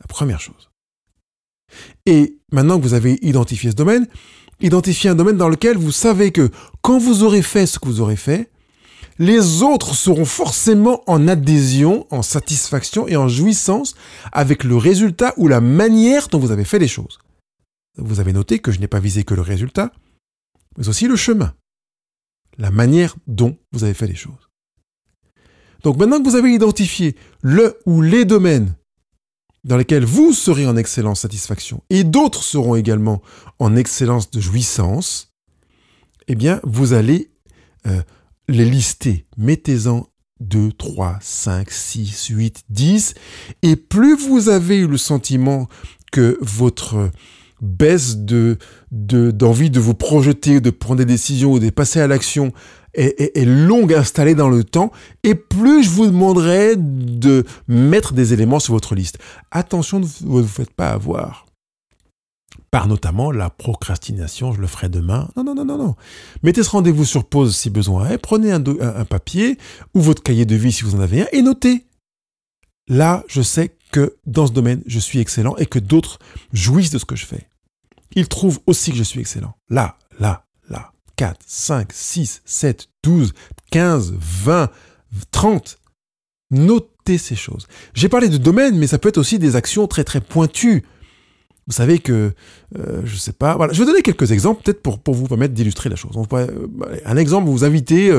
La 0.00 0.06
première 0.08 0.40
chose. 0.40 0.70
Et 2.06 2.38
maintenant 2.52 2.78
que 2.78 2.82
vous 2.82 2.94
avez 2.94 3.18
identifié 3.22 3.70
ce 3.70 3.76
domaine, 3.76 4.06
identifiez 4.60 5.10
un 5.10 5.14
domaine 5.14 5.36
dans 5.36 5.48
lequel 5.48 5.76
vous 5.76 5.92
savez 5.92 6.32
que 6.32 6.50
quand 6.82 6.98
vous 6.98 7.22
aurez 7.22 7.42
fait 7.42 7.66
ce 7.66 7.78
que 7.78 7.86
vous 7.86 8.00
aurez 8.00 8.16
fait, 8.16 8.50
les 9.18 9.62
autres 9.62 9.94
seront 9.94 10.24
forcément 10.24 11.02
en 11.06 11.28
adhésion, 11.28 12.06
en 12.10 12.22
satisfaction 12.22 13.06
et 13.06 13.16
en 13.16 13.28
jouissance 13.28 13.94
avec 14.32 14.64
le 14.64 14.76
résultat 14.76 15.34
ou 15.36 15.46
la 15.46 15.60
manière 15.60 16.28
dont 16.28 16.38
vous 16.38 16.50
avez 16.50 16.64
fait 16.64 16.78
les 16.78 16.88
choses. 16.88 17.18
Vous 17.96 18.18
avez 18.18 18.32
noté 18.32 18.58
que 18.58 18.72
je 18.72 18.80
n'ai 18.80 18.88
pas 18.88 18.98
visé 18.98 19.22
que 19.22 19.34
le 19.34 19.42
résultat, 19.42 19.92
mais 20.76 20.88
aussi 20.88 21.06
le 21.06 21.16
chemin, 21.16 21.54
la 22.58 22.72
manière 22.72 23.14
dont 23.28 23.56
vous 23.72 23.84
avez 23.84 23.94
fait 23.94 24.08
les 24.08 24.16
choses. 24.16 24.50
Donc 25.82 25.96
maintenant 25.96 26.18
que 26.18 26.28
vous 26.28 26.36
avez 26.36 26.52
identifié 26.52 27.14
le 27.42 27.78
ou 27.86 28.02
les 28.02 28.24
domaines 28.24 28.74
dans 29.64 29.76
lesquels 29.76 30.04
vous 30.04 30.32
serez 30.32 30.66
en 30.66 30.76
excellence 30.76 31.20
satisfaction 31.20 31.82
et 31.90 32.04
d'autres 32.04 32.42
seront 32.42 32.76
également 32.76 33.22
en 33.58 33.76
excellence 33.76 34.30
de 34.30 34.40
jouissance, 34.40 35.34
eh 36.28 36.34
bien, 36.34 36.60
vous 36.64 36.92
allez 36.92 37.30
euh, 37.86 38.02
les 38.48 38.64
lister. 38.64 39.26
Mettez-en 39.36 40.06
2, 40.40 40.72
3, 40.72 41.18
5, 41.20 41.70
6, 41.70 42.26
8, 42.28 42.64
10. 42.68 43.14
Et 43.62 43.76
plus 43.76 44.16
vous 44.16 44.48
avez 44.48 44.76
eu 44.76 44.86
le 44.86 44.96
sentiment 44.96 45.68
que 46.12 46.38
votre 46.40 47.10
baisse 47.60 48.18
de, 48.18 48.58
d'envie 48.90 49.70
de, 49.70 49.80
vous 49.80 49.94
projeter, 49.94 50.60
de 50.60 50.70
prendre 50.70 50.98
des 50.98 51.04
décisions 51.04 51.52
ou 51.52 51.58
de 51.58 51.70
passer 51.70 52.00
à 52.00 52.06
l'action 52.06 52.52
est, 52.94 53.44
longue 53.44 53.92
installée 53.92 54.34
dans 54.34 54.48
le 54.48 54.64
temps, 54.64 54.92
et 55.22 55.34
plus 55.34 55.84
je 55.84 55.90
vous 55.90 56.06
demanderai 56.06 56.76
de 56.76 57.44
mettre 57.68 58.12
des 58.12 58.32
éléments 58.32 58.60
sur 58.60 58.74
votre 58.74 58.94
liste. 58.94 59.18
Attention, 59.50 60.00
ne 60.00 60.06
vous 60.22 60.46
faites 60.46 60.72
pas 60.72 60.90
avoir 60.90 61.46
par 62.74 62.88
notamment 62.88 63.30
la 63.30 63.50
procrastination, 63.50 64.52
je 64.52 64.60
le 64.60 64.66
ferai 64.66 64.88
demain. 64.88 65.30
Non, 65.36 65.44
non, 65.44 65.54
non, 65.54 65.64
non, 65.64 65.78
non. 65.78 65.94
Mettez 66.42 66.64
ce 66.64 66.70
rendez-vous 66.70 67.04
sur 67.04 67.24
pause 67.24 67.54
si 67.54 67.70
besoin 67.70 68.08
est, 68.08 68.18
prenez 68.18 68.50
un, 68.50 68.60
papier 69.04 69.58
ou 69.94 70.00
votre 70.00 70.24
cahier 70.24 70.44
de 70.44 70.56
vie 70.56 70.72
si 70.72 70.82
vous 70.82 70.96
en 70.96 71.00
avez 71.00 71.22
un 71.22 71.26
et 71.30 71.40
notez. 71.40 71.86
Là, 72.88 73.22
je 73.28 73.42
sais 73.42 73.76
que 73.92 74.16
dans 74.26 74.48
ce 74.48 74.52
domaine, 74.52 74.82
je 74.86 74.98
suis 74.98 75.20
excellent 75.20 75.54
et 75.56 75.66
que 75.66 75.78
d'autres 75.78 76.18
jouissent 76.52 76.90
de 76.90 76.98
ce 76.98 77.04
que 77.04 77.14
je 77.14 77.26
fais. 77.26 77.48
Ils 78.16 78.26
trouvent 78.26 78.58
aussi 78.66 78.90
que 78.90 78.96
je 78.96 79.04
suis 79.04 79.20
excellent. 79.20 79.54
Là, 79.70 79.96
là, 80.18 80.44
4, 81.16 81.40
5, 81.46 81.92
6, 81.92 82.42
7, 82.44 82.88
12, 83.02 83.32
15, 83.70 84.14
20, 84.18 84.70
30. 85.30 85.78
Notez 86.50 87.18
ces 87.18 87.36
choses. 87.36 87.66
J'ai 87.94 88.08
parlé 88.08 88.28
de 88.28 88.36
domaine, 88.36 88.76
mais 88.76 88.86
ça 88.86 88.98
peut 88.98 89.08
être 89.08 89.18
aussi 89.18 89.38
des 89.38 89.56
actions 89.56 89.86
très 89.86 90.04
très 90.04 90.20
pointues. 90.20 90.84
Vous 91.66 91.72
savez 91.72 91.98
que, 91.98 92.34
euh, 92.78 93.02
je 93.04 93.16
sais 93.16 93.32
pas, 93.32 93.56
voilà, 93.56 93.72
je 93.72 93.80
vais 93.80 93.86
donner 93.86 94.02
quelques 94.02 94.32
exemples 94.32 94.62
peut-être 94.62 94.82
pour, 94.82 94.98
pour 94.98 95.14
vous 95.14 95.26
permettre 95.26 95.54
d'illustrer 95.54 95.88
la 95.88 95.96
chose. 95.96 96.14
Euh, 96.32 96.66
un 97.04 97.16
exemple, 97.16 97.48
vous 97.48 97.64
invitez 97.64 98.10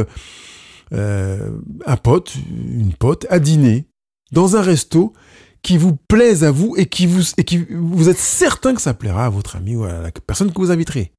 euh, 0.93 1.51
un 1.85 1.97
pote, 1.97 2.33
une 2.35 2.93
pote 2.93 3.27
à 3.29 3.39
dîner 3.39 3.87
dans 4.31 4.55
un 4.55 4.61
resto 4.61 5.13
qui 5.61 5.77
vous 5.77 5.95
plaise 5.95 6.43
à 6.43 6.51
vous 6.51 6.75
et 6.77 6.85
qui 6.87 7.05
vous, 7.05 7.21
et 7.37 7.43
qui 7.43 7.65
vous 7.69 8.09
êtes 8.09 8.17
certain 8.17 8.73
que 8.73 8.81
ça 8.81 8.93
plaira 8.93 9.25
à 9.25 9.29
votre 9.29 9.55
ami 9.55 9.75
ou 9.75 9.83
à 9.83 9.93
la 9.93 10.11
personne 10.11 10.51
que 10.51 10.57
vous 10.57 10.71
inviterez. 10.71 11.11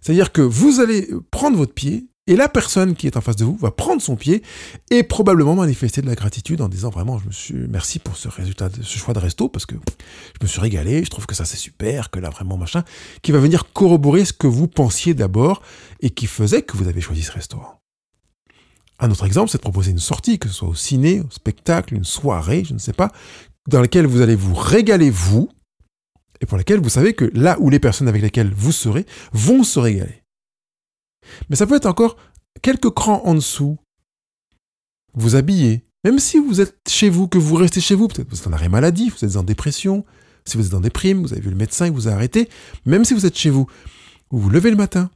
C'est-à-dire 0.00 0.32
que 0.32 0.40
vous 0.40 0.80
allez 0.80 1.08
prendre 1.30 1.56
votre 1.56 1.74
pied 1.74 2.06
et 2.26 2.36
la 2.36 2.48
personne 2.48 2.94
qui 2.94 3.06
est 3.06 3.16
en 3.16 3.20
face 3.20 3.36
de 3.36 3.44
vous 3.44 3.56
va 3.56 3.70
prendre 3.70 4.00
son 4.00 4.14
pied 4.14 4.42
et 4.90 5.02
probablement 5.02 5.56
manifester 5.56 6.00
de 6.00 6.06
la 6.06 6.14
gratitude 6.14 6.60
en 6.60 6.68
disant 6.68 6.90
vraiment 6.90 7.18
je 7.18 7.26
me 7.26 7.32
suis 7.32 7.54
merci 7.68 7.98
pour 7.98 8.16
ce 8.16 8.28
résultat, 8.28 8.68
ce 8.80 8.98
choix 8.98 9.14
de 9.14 9.18
resto 9.18 9.48
parce 9.48 9.66
que 9.66 9.74
je 9.74 10.44
me 10.44 10.46
suis 10.46 10.60
régalé, 10.60 11.04
je 11.04 11.10
trouve 11.10 11.26
que 11.26 11.34
ça 11.34 11.44
c'est 11.44 11.56
super, 11.56 12.10
que 12.10 12.20
là 12.20 12.30
vraiment 12.30 12.56
machin, 12.56 12.84
qui 13.22 13.32
va 13.32 13.38
venir 13.38 13.72
corroborer 13.72 14.24
ce 14.24 14.32
que 14.32 14.46
vous 14.46 14.68
pensiez 14.68 15.12
d'abord 15.12 15.60
et 16.00 16.10
qui 16.10 16.26
faisait 16.26 16.62
que 16.62 16.76
vous 16.76 16.86
avez 16.86 17.00
choisi 17.00 17.22
ce 17.22 17.32
restaurant. 17.32 17.80
Un 19.00 19.10
autre 19.10 19.24
exemple, 19.24 19.50
c'est 19.50 19.58
de 19.58 19.62
proposer 19.62 19.90
une 19.90 19.98
sortie, 19.98 20.38
que 20.38 20.48
ce 20.48 20.54
soit 20.54 20.68
au 20.68 20.74
ciné, 20.74 21.20
au 21.20 21.30
spectacle, 21.30 21.94
une 21.94 22.04
soirée, 22.04 22.64
je 22.64 22.74
ne 22.74 22.78
sais 22.78 22.92
pas, 22.92 23.10
dans 23.66 23.80
laquelle 23.80 24.06
vous 24.06 24.20
allez 24.20 24.36
vous 24.36 24.54
régaler 24.54 25.10
vous, 25.10 25.48
et 26.40 26.46
pour 26.46 26.58
laquelle 26.58 26.80
vous 26.80 26.88
savez 26.88 27.14
que 27.14 27.30
là 27.34 27.56
où 27.60 27.70
les 27.70 27.78
personnes 27.78 28.08
avec 28.08 28.22
lesquelles 28.22 28.52
vous 28.54 28.72
serez 28.72 29.06
vont 29.32 29.62
se 29.62 29.78
régaler. 29.78 30.22
Mais 31.48 31.56
ça 31.56 31.66
peut 31.66 31.76
être 31.76 31.86
encore 31.86 32.16
quelques 32.62 32.90
crans 32.90 33.22
en 33.24 33.34
dessous, 33.34 33.78
vous 35.14 35.36
habillez. 35.36 35.84
Même 36.04 36.18
si 36.18 36.38
vous 36.38 36.62
êtes 36.62 36.78
chez 36.88 37.10
vous, 37.10 37.28
que 37.28 37.36
vous 37.36 37.56
restez 37.56 37.80
chez 37.80 37.94
vous, 37.94 38.08
peut-être 38.08 38.30
vous 38.30 38.38
êtes 38.38 38.46
en 38.46 38.52
arrêt 38.52 38.70
maladie, 38.70 39.10
vous 39.10 39.24
êtes 39.24 39.36
en 39.36 39.42
dépression, 39.42 40.04
si 40.46 40.56
vous 40.56 40.66
êtes 40.66 40.74
en 40.74 40.80
déprime, 40.80 41.20
vous 41.20 41.32
avez 41.32 41.42
vu 41.42 41.50
le 41.50 41.56
médecin, 41.56 41.86
il 41.86 41.92
vous 41.92 42.08
a 42.08 42.12
arrêté, 42.12 42.48
même 42.86 43.04
si 43.04 43.12
vous 43.12 43.26
êtes 43.26 43.36
chez 43.36 43.50
vous, 43.50 43.66
vous 44.30 44.38
vous 44.38 44.48
levez 44.48 44.70
le 44.70 44.76
matin. 44.76 45.10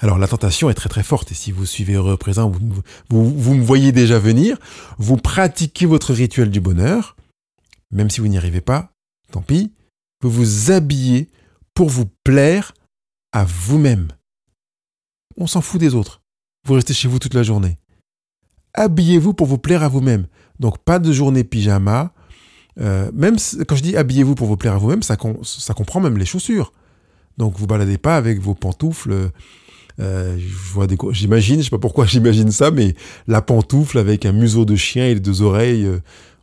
Alors 0.00 0.18
la 0.18 0.26
tentation 0.26 0.70
est 0.70 0.74
très 0.74 0.88
très 0.88 1.02
forte 1.02 1.30
et 1.30 1.34
si 1.34 1.52
vous 1.52 1.66
suivez 1.66 1.94
Heureux 1.94 2.16
Présent, 2.16 2.50
vous, 2.50 2.82
vous 3.10 3.54
me 3.54 3.62
voyez 3.62 3.92
déjà 3.92 4.18
venir, 4.18 4.56
vous 4.98 5.16
pratiquez 5.16 5.86
votre 5.86 6.14
rituel 6.14 6.50
du 6.50 6.60
bonheur, 6.60 7.16
même 7.92 8.10
si 8.10 8.20
vous 8.20 8.28
n'y 8.28 8.38
arrivez 8.38 8.60
pas, 8.60 8.92
tant 9.30 9.42
pis, 9.42 9.72
vous 10.20 10.30
vous 10.30 10.70
habillez 10.70 11.28
pour 11.74 11.88
vous 11.88 12.06
plaire 12.24 12.72
à 13.32 13.44
vous-même. 13.44 14.08
On 15.36 15.46
s'en 15.46 15.60
fout 15.60 15.80
des 15.80 15.94
autres. 15.94 16.22
Vous 16.66 16.74
restez 16.74 16.92
chez 16.92 17.08
vous 17.08 17.18
toute 17.18 17.34
la 17.34 17.42
journée. 17.42 17.78
Habillez-vous 18.74 19.34
pour 19.34 19.46
vous 19.46 19.58
plaire 19.58 19.82
à 19.82 19.88
vous-même. 19.88 20.26
Donc 20.58 20.78
pas 20.78 20.98
de 20.98 21.12
journée 21.12 21.44
pyjama. 21.44 22.12
Euh, 22.80 23.10
même 23.14 23.36
quand 23.66 23.76
je 23.76 23.82
dis 23.82 23.96
habillez-vous 23.96 24.34
pour 24.34 24.46
vous 24.46 24.56
plaire 24.56 24.74
à 24.74 24.78
vous-même, 24.78 25.02
ça, 25.02 25.16
comprend 25.16 26.00
même 26.00 26.18
les 26.18 26.26
chaussures. 26.26 26.72
Donc 27.38 27.58
vous 27.58 27.66
baladez 27.66 27.98
pas 27.98 28.16
avec 28.16 28.40
vos 28.40 28.54
pantoufles. 28.54 29.30
Euh, 29.98 30.38
j'imagine, 31.10 31.58
je 31.58 31.64
sais 31.64 31.70
pas 31.70 31.78
pourquoi 31.78 32.06
j'imagine 32.06 32.50
ça, 32.50 32.70
mais 32.70 32.94
la 33.26 33.42
pantoufle 33.42 33.98
avec 33.98 34.26
un 34.26 34.32
museau 34.32 34.64
de 34.64 34.76
chien 34.76 35.06
et 35.06 35.14
deux 35.18 35.42
oreilles. 35.42 35.86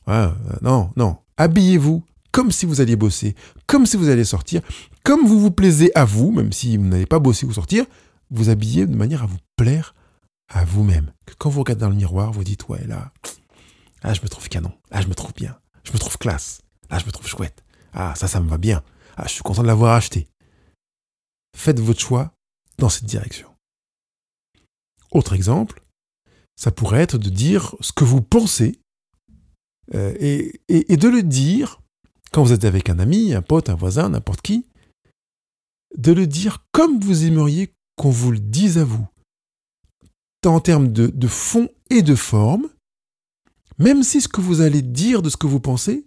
Euh, 0.10 0.32
non, 0.62 0.90
non. 0.96 1.18
Habillez-vous 1.38 2.04
comme 2.38 2.52
si 2.52 2.68
vous 2.68 2.82
alliez 2.82 2.96
bosser, 2.96 3.34
comme 3.66 3.88
si 3.88 3.98
vous 3.98 4.10
alliez 4.10 4.24
sortir, 4.24 4.62
comme 5.02 5.26
vous 5.26 5.40
vous 5.40 5.50
plaisez 5.50 5.90
à 5.98 6.06
vous, 6.06 6.30
même 6.30 6.52
si 6.52 6.78
vous 6.78 6.86
n'allez 6.86 7.08
pas 7.08 7.18
bosser 7.18 7.48
ou 7.48 7.52
sortir, 7.52 7.84
vous 8.30 8.50
habillez 8.50 8.86
de 8.86 8.96
manière 8.96 9.24
à 9.24 9.26
vous 9.26 9.40
plaire 9.56 9.96
à 10.48 10.64
vous-même. 10.64 11.12
Que 11.26 11.34
quand 11.34 11.50
vous 11.50 11.62
regardez 11.62 11.82
dans 11.82 11.90
le 11.90 11.96
miroir, 11.96 12.32
vous 12.32 12.44
dites 12.44 12.70
ouais 12.70 12.86
là, 12.86 13.12
là 14.04 14.14
je 14.14 14.22
me 14.22 14.28
trouve 14.28 14.48
canon, 14.50 14.72
là 14.92 15.02
je 15.02 15.08
me 15.08 15.16
trouve 15.16 15.34
bien, 15.34 15.58
je 15.84 15.92
me 15.92 15.98
trouve 15.98 16.20
classe, 16.20 16.62
là 16.92 17.00
je 17.00 17.08
me 17.08 17.12
trouve 17.12 17.26
chouette, 17.26 17.64
ah 17.94 18.14
ça 18.16 18.28
ça 18.28 18.40
me 18.40 18.48
va 18.48 18.60
bien, 18.60 18.84
ah 19.16 19.24
je 19.26 19.32
suis 19.32 19.42
content 19.42 19.64
de 19.64 19.68
l'avoir 19.68 19.96
acheté. 19.96 20.28
Faites 21.58 21.80
votre 21.80 22.00
choix 22.00 22.36
dans 22.78 22.90
cette 22.90 23.06
direction. 23.06 23.48
Autre 25.10 25.34
exemple, 25.34 25.82
ça 26.56 26.70
pourrait 26.70 27.02
être 27.02 27.18
de 27.18 27.32
dire 27.32 27.74
ce 27.82 27.94
que 27.94 28.04
vous 28.04 28.22
pensez 28.22 28.80
euh, 29.96 30.14
et, 30.20 30.62
et, 30.68 30.98
de 30.98 31.08
le 31.08 31.24
dire 31.24 31.82
quand 32.32 32.44
vous 32.44 32.54
êtes 32.54 32.66
avec 32.66 32.90
un 32.90 33.00
ami, 33.00 33.34
un 33.34 33.42
pote, 33.42 33.70
un 33.70 33.76
voisin, 33.76 34.10
n'importe 34.10 34.42
qui, 34.42 34.66
de 35.98 36.12
le 36.12 36.28
dire 36.28 36.66
comme 36.72 37.00
vous 37.00 37.26
aimeriez 37.26 37.74
qu'on 37.96 38.10
vous 38.10 38.32
le 38.32 38.40
dise 38.40 38.78
à 38.78 38.84
vous, 38.84 39.08
tant 40.42 40.56
en 40.56 40.60
termes 40.60 40.92
de, 40.92 41.28
fond 41.28 41.70
et 41.90 42.02
de 42.02 42.16
forme, 42.16 42.68
même 43.80 44.04
si 44.04 44.22
ce 44.22 44.28
que 44.28 44.42
vous 44.42 44.62
allez 44.62 44.82
dire 44.82 45.22
de 45.22 45.30
ce 45.30 45.38
que 45.38 45.48
vous 45.48 45.60
pensez 45.60 46.06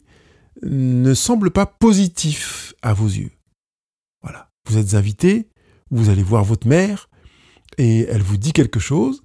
ne 0.63 1.15
semble 1.15 1.51
pas 1.51 1.67
positif 1.67 2.75
à 2.83 2.93
vos 2.93 3.07
yeux. 3.07 3.33
Voilà. 4.23 4.51
Vous 4.69 4.77
êtes 4.77 4.95
invité, 4.95 5.49
vous 5.91 6.11
allez 6.11 6.23
voir 6.23 6.45
votre 6.45 6.69
mère, 6.69 7.09
et 7.79 8.01
elle 8.01 8.23
vous 8.23 8.37
dit 8.37 8.53
quelque 8.53 8.81
chose, 8.81 9.23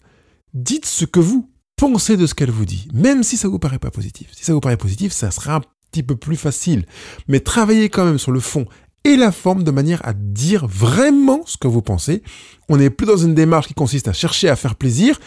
dites 0.53 0.85
ce 0.85 1.05
que 1.05 1.19
vous 1.19 1.51
pensez 1.75 2.15
de 2.15 2.25
ce 2.25 2.33
qu'elle 2.33 2.51
vous 2.51 2.65
dit, 2.65 2.87
même 2.93 3.23
si 3.23 3.37
ça 3.37 3.47
vous 3.47 3.59
paraît 3.59 3.79
pas 3.79 3.91
positif. 3.91 4.29
Si 4.33 4.45
ça 4.45 4.53
vous 4.53 4.61
paraît 4.61 4.77
positif, 4.77 5.11
ça 5.11 5.31
sera 5.31 5.55
un 5.55 5.61
peu 6.03 6.15
plus 6.15 6.37
facile. 6.37 6.85
Mais 7.27 7.39
travaillez 7.39 7.89
quand 7.89 8.05
même 8.05 8.19
sur 8.19 8.31
le 8.31 8.39
fond 8.39 8.65
et 9.05 9.15
la 9.15 9.31
forme 9.31 9.63
de 9.63 9.71
manière 9.71 10.05
à 10.05 10.13
dire 10.13 10.67
vraiment 10.67 11.45
ce 11.45 11.57
que 11.57 11.67
vous 11.67 11.83
pensez. 11.83 12.23
On 12.69 12.77
n'est 12.77 12.89
plus 12.89 13.05
dans 13.05 13.17
une 13.17 13.35
démarche 13.35 13.67
qui 13.67 13.75
consiste 13.75 14.07
à 14.07 14.13
chercher 14.13 14.49
à 14.49 14.55
faire 14.55 14.75
plaisir, 14.75 15.19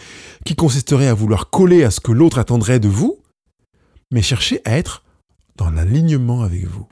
qui 0.45 0.55
consisterait 0.55 1.07
à 1.07 1.13
vouloir 1.13 1.49
coller 1.49 1.83
à 1.83 1.91
ce 1.91 2.01
que 2.01 2.11
l'autre 2.11 2.39
attendrait 2.39 2.81
de 2.81 2.89
vous, 2.89 3.19
mais 4.11 4.21
chercher 4.21 4.61
à 4.65 4.77
être 4.77 5.03
dans 5.55 5.69
l'alignement 5.69 6.41
avec 6.41 6.65
vous. 6.65 6.87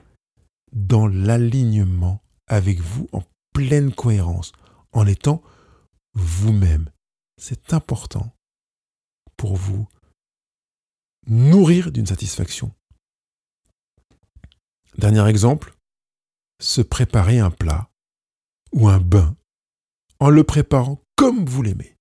Dans 0.72 1.08
l'alignement 1.08 2.22
avec 2.48 2.80
vous 2.80 3.08
en 3.12 3.22
pleine 3.54 3.92
cohérence, 3.94 4.54
en 4.94 5.06
étant 5.06 5.42
vous-même. 6.14 6.90
C'est 7.38 7.74
important 7.74 8.34
pour 9.36 9.56
vous 9.56 9.88
nourrir 11.28 11.92
d'une 11.92 12.06
satisfaction. 12.06 12.72
Dernier 14.98 15.28
exemple, 15.28 15.74
se 16.60 16.82
préparer 16.82 17.40
un 17.40 17.52
plat 17.52 17.90
ou 18.72 18.88
un 18.90 19.00
bain 19.00 19.36
en 20.20 20.30
le 20.30 20.44
préparant 20.44 21.02
comme 21.16 21.46
vous 21.46 21.62
l'aimez. 21.62 21.96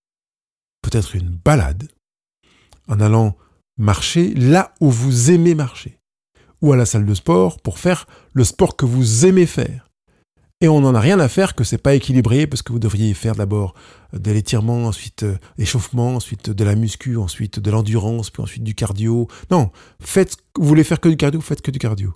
Peut-être 0.83 1.15
une 1.15 1.31
balade, 1.31 1.89
en 2.89 3.01
allant 3.01 3.37
marcher 3.77 4.33
là 4.35 4.73
où 4.81 4.91
vous 4.91 5.31
aimez 5.31 5.55
marcher, 5.55 5.99
ou 6.63 6.73
à 6.73 6.77
la 6.77 6.87
salle 6.87 7.05
de 7.05 7.15
sport 7.15 7.61
pour 7.61 7.79
faire 7.79 8.07
le 8.33 8.45
sport 8.45 8.77
que 8.77 8.87
vous 8.87 9.27
aimez 9.27 9.47
faire 9.47 9.87
et 10.61 10.69
on 10.69 10.81
n'en 10.81 10.95
a 10.95 11.01
rien 11.01 11.21
à 11.21 11.29
faire 11.29 11.55
que 11.55 11.65
c'est 11.65 11.79
pas 11.79 11.95
équilibré 11.95 12.47
parce 12.47 12.63
que 12.63 12.73
vous 12.73 12.79
devriez 12.79 13.13
faire 13.13 13.35
d'abord 13.35 13.75
euh, 14.15 14.19
de 14.19 14.31
l'étirement, 14.31 14.87
ensuite 14.87 15.23
euh, 15.23 15.37
échauffement, 15.59 16.17
ensuite 16.17 16.51
de 16.51 16.65
la 16.65 16.75
muscu, 16.75 17.17
ensuite 17.17 17.61
de 17.61 17.71
l'endurance, 17.71 18.31
puis 18.31 18.43
ensuite 18.43 18.65
du 18.65 18.75
cardio. 18.75 19.29
Non, 19.51 19.71
faites, 20.01 20.37
vous 20.57 20.67
voulez 20.67 20.85
faire 20.85 21.01
que 21.01 21.09
du 21.09 21.17
cardio, 21.17 21.41
faites 21.41 21.61
que 21.61 21.71
du 21.71 21.79
cardio. 21.79 22.15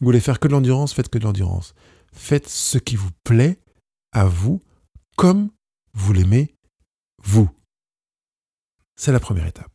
Vous 0.00 0.06
voulez 0.06 0.20
faire 0.20 0.38
que 0.38 0.48
de 0.48 0.52
l'endurance, 0.52 0.92
faites 0.92 1.08
que 1.08 1.18
de 1.18 1.24
l'endurance. 1.24 1.74
Faites 2.12 2.48
ce 2.48 2.78
qui 2.78 2.96
vous 2.96 3.10
plaît 3.24 3.58
à 4.12 4.26
vous, 4.26 4.60
comme 5.16 5.50
vous 5.94 6.12
l'aimez 6.12 6.54
vous. 7.22 7.48
C'est 8.96 9.12
la 9.12 9.20
première 9.20 9.46
étape. 9.46 9.72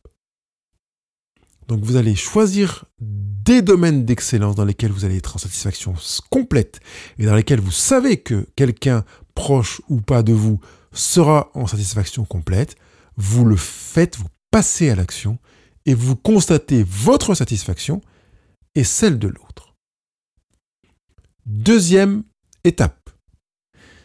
Donc 1.68 1.84
vous 1.84 1.96
allez 1.96 2.14
choisir 2.14 2.84
des 3.00 3.62
domaines 3.62 4.04
d'excellence 4.04 4.56
dans 4.56 4.64
lesquels 4.64 4.92
vous 4.92 5.04
allez 5.04 5.16
être 5.16 5.36
en 5.36 5.38
satisfaction 5.38 5.94
complète 6.30 6.80
et 7.18 7.26
dans 7.26 7.34
lesquels 7.34 7.60
vous 7.60 7.70
savez 7.70 8.18
que 8.20 8.46
quelqu'un 8.56 9.04
proche 9.34 9.80
ou 9.88 10.00
pas 10.00 10.22
de 10.22 10.32
vous 10.32 10.60
sera 10.92 11.50
en 11.54 11.66
satisfaction 11.66 12.24
complète. 12.24 12.76
Vous 13.16 13.44
le 13.44 13.56
faites, 13.56 14.16
vous 14.16 14.28
passez 14.50 14.90
à 14.90 14.96
l'action 14.96 15.38
et 15.86 15.94
vous 15.94 16.16
constatez 16.16 16.84
votre 16.84 17.34
satisfaction 17.34 18.00
et 18.74 18.84
celle 18.84 19.18
de 19.18 19.28
l'autre. 19.28 19.51
Deuxième 21.46 22.22
étape, 22.64 23.10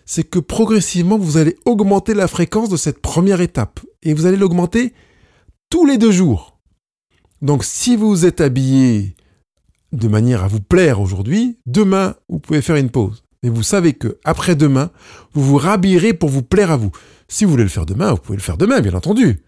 c'est 0.05 0.23
que 0.23 0.39
progressivement 0.39 1.17
vous 1.17 1.37
allez 1.37 1.55
augmenter 1.65 2.13
la 2.13 2.27
fréquence 2.27 2.69
de 2.69 2.77
cette 2.77 2.99
première 2.99 3.41
étape 3.41 3.79
et 4.01 4.13
vous 4.13 4.25
allez 4.25 4.37
l'augmenter 4.37 4.93
tous 5.69 5.85
les 5.85 5.97
deux 5.97 6.11
jours. 6.11 6.59
Donc 7.41 7.63
si 7.63 7.95
vous 7.95 8.25
êtes 8.25 8.41
habillé 8.41 9.15
de 9.91 10.07
manière 10.07 10.43
à 10.43 10.47
vous 10.47 10.61
plaire 10.61 10.99
aujourd'hui, 10.99 11.59
demain, 11.65 12.15
vous 12.27 12.39
pouvez 12.39 12.61
faire 12.61 12.75
une 12.75 12.89
pause. 12.89 13.23
Mais 13.43 13.49
vous 13.49 13.63
savez 13.63 13.93
que 13.93 14.17
après 14.23 14.55
demain, 14.55 14.89
vous 15.33 15.43
vous 15.43 15.57
rhabillerez 15.57 16.13
pour 16.13 16.29
vous 16.29 16.41
plaire 16.41 16.71
à 16.71 16.77
vous. 16.77 16.91
Si 17.27 17.45
vous 17.45 17.51
voulez 17.51 17.63
le 17.63 17.69
faire 17.69 17.85
demain, 17.85 18.11
vous 18.11 18.17
pouvez 18.17 18.37
le 18.37 18.43
faire 18.43 18.57
demain, 18.57 18.81
bien 18.81 18.95
entendu. 18.95 19.43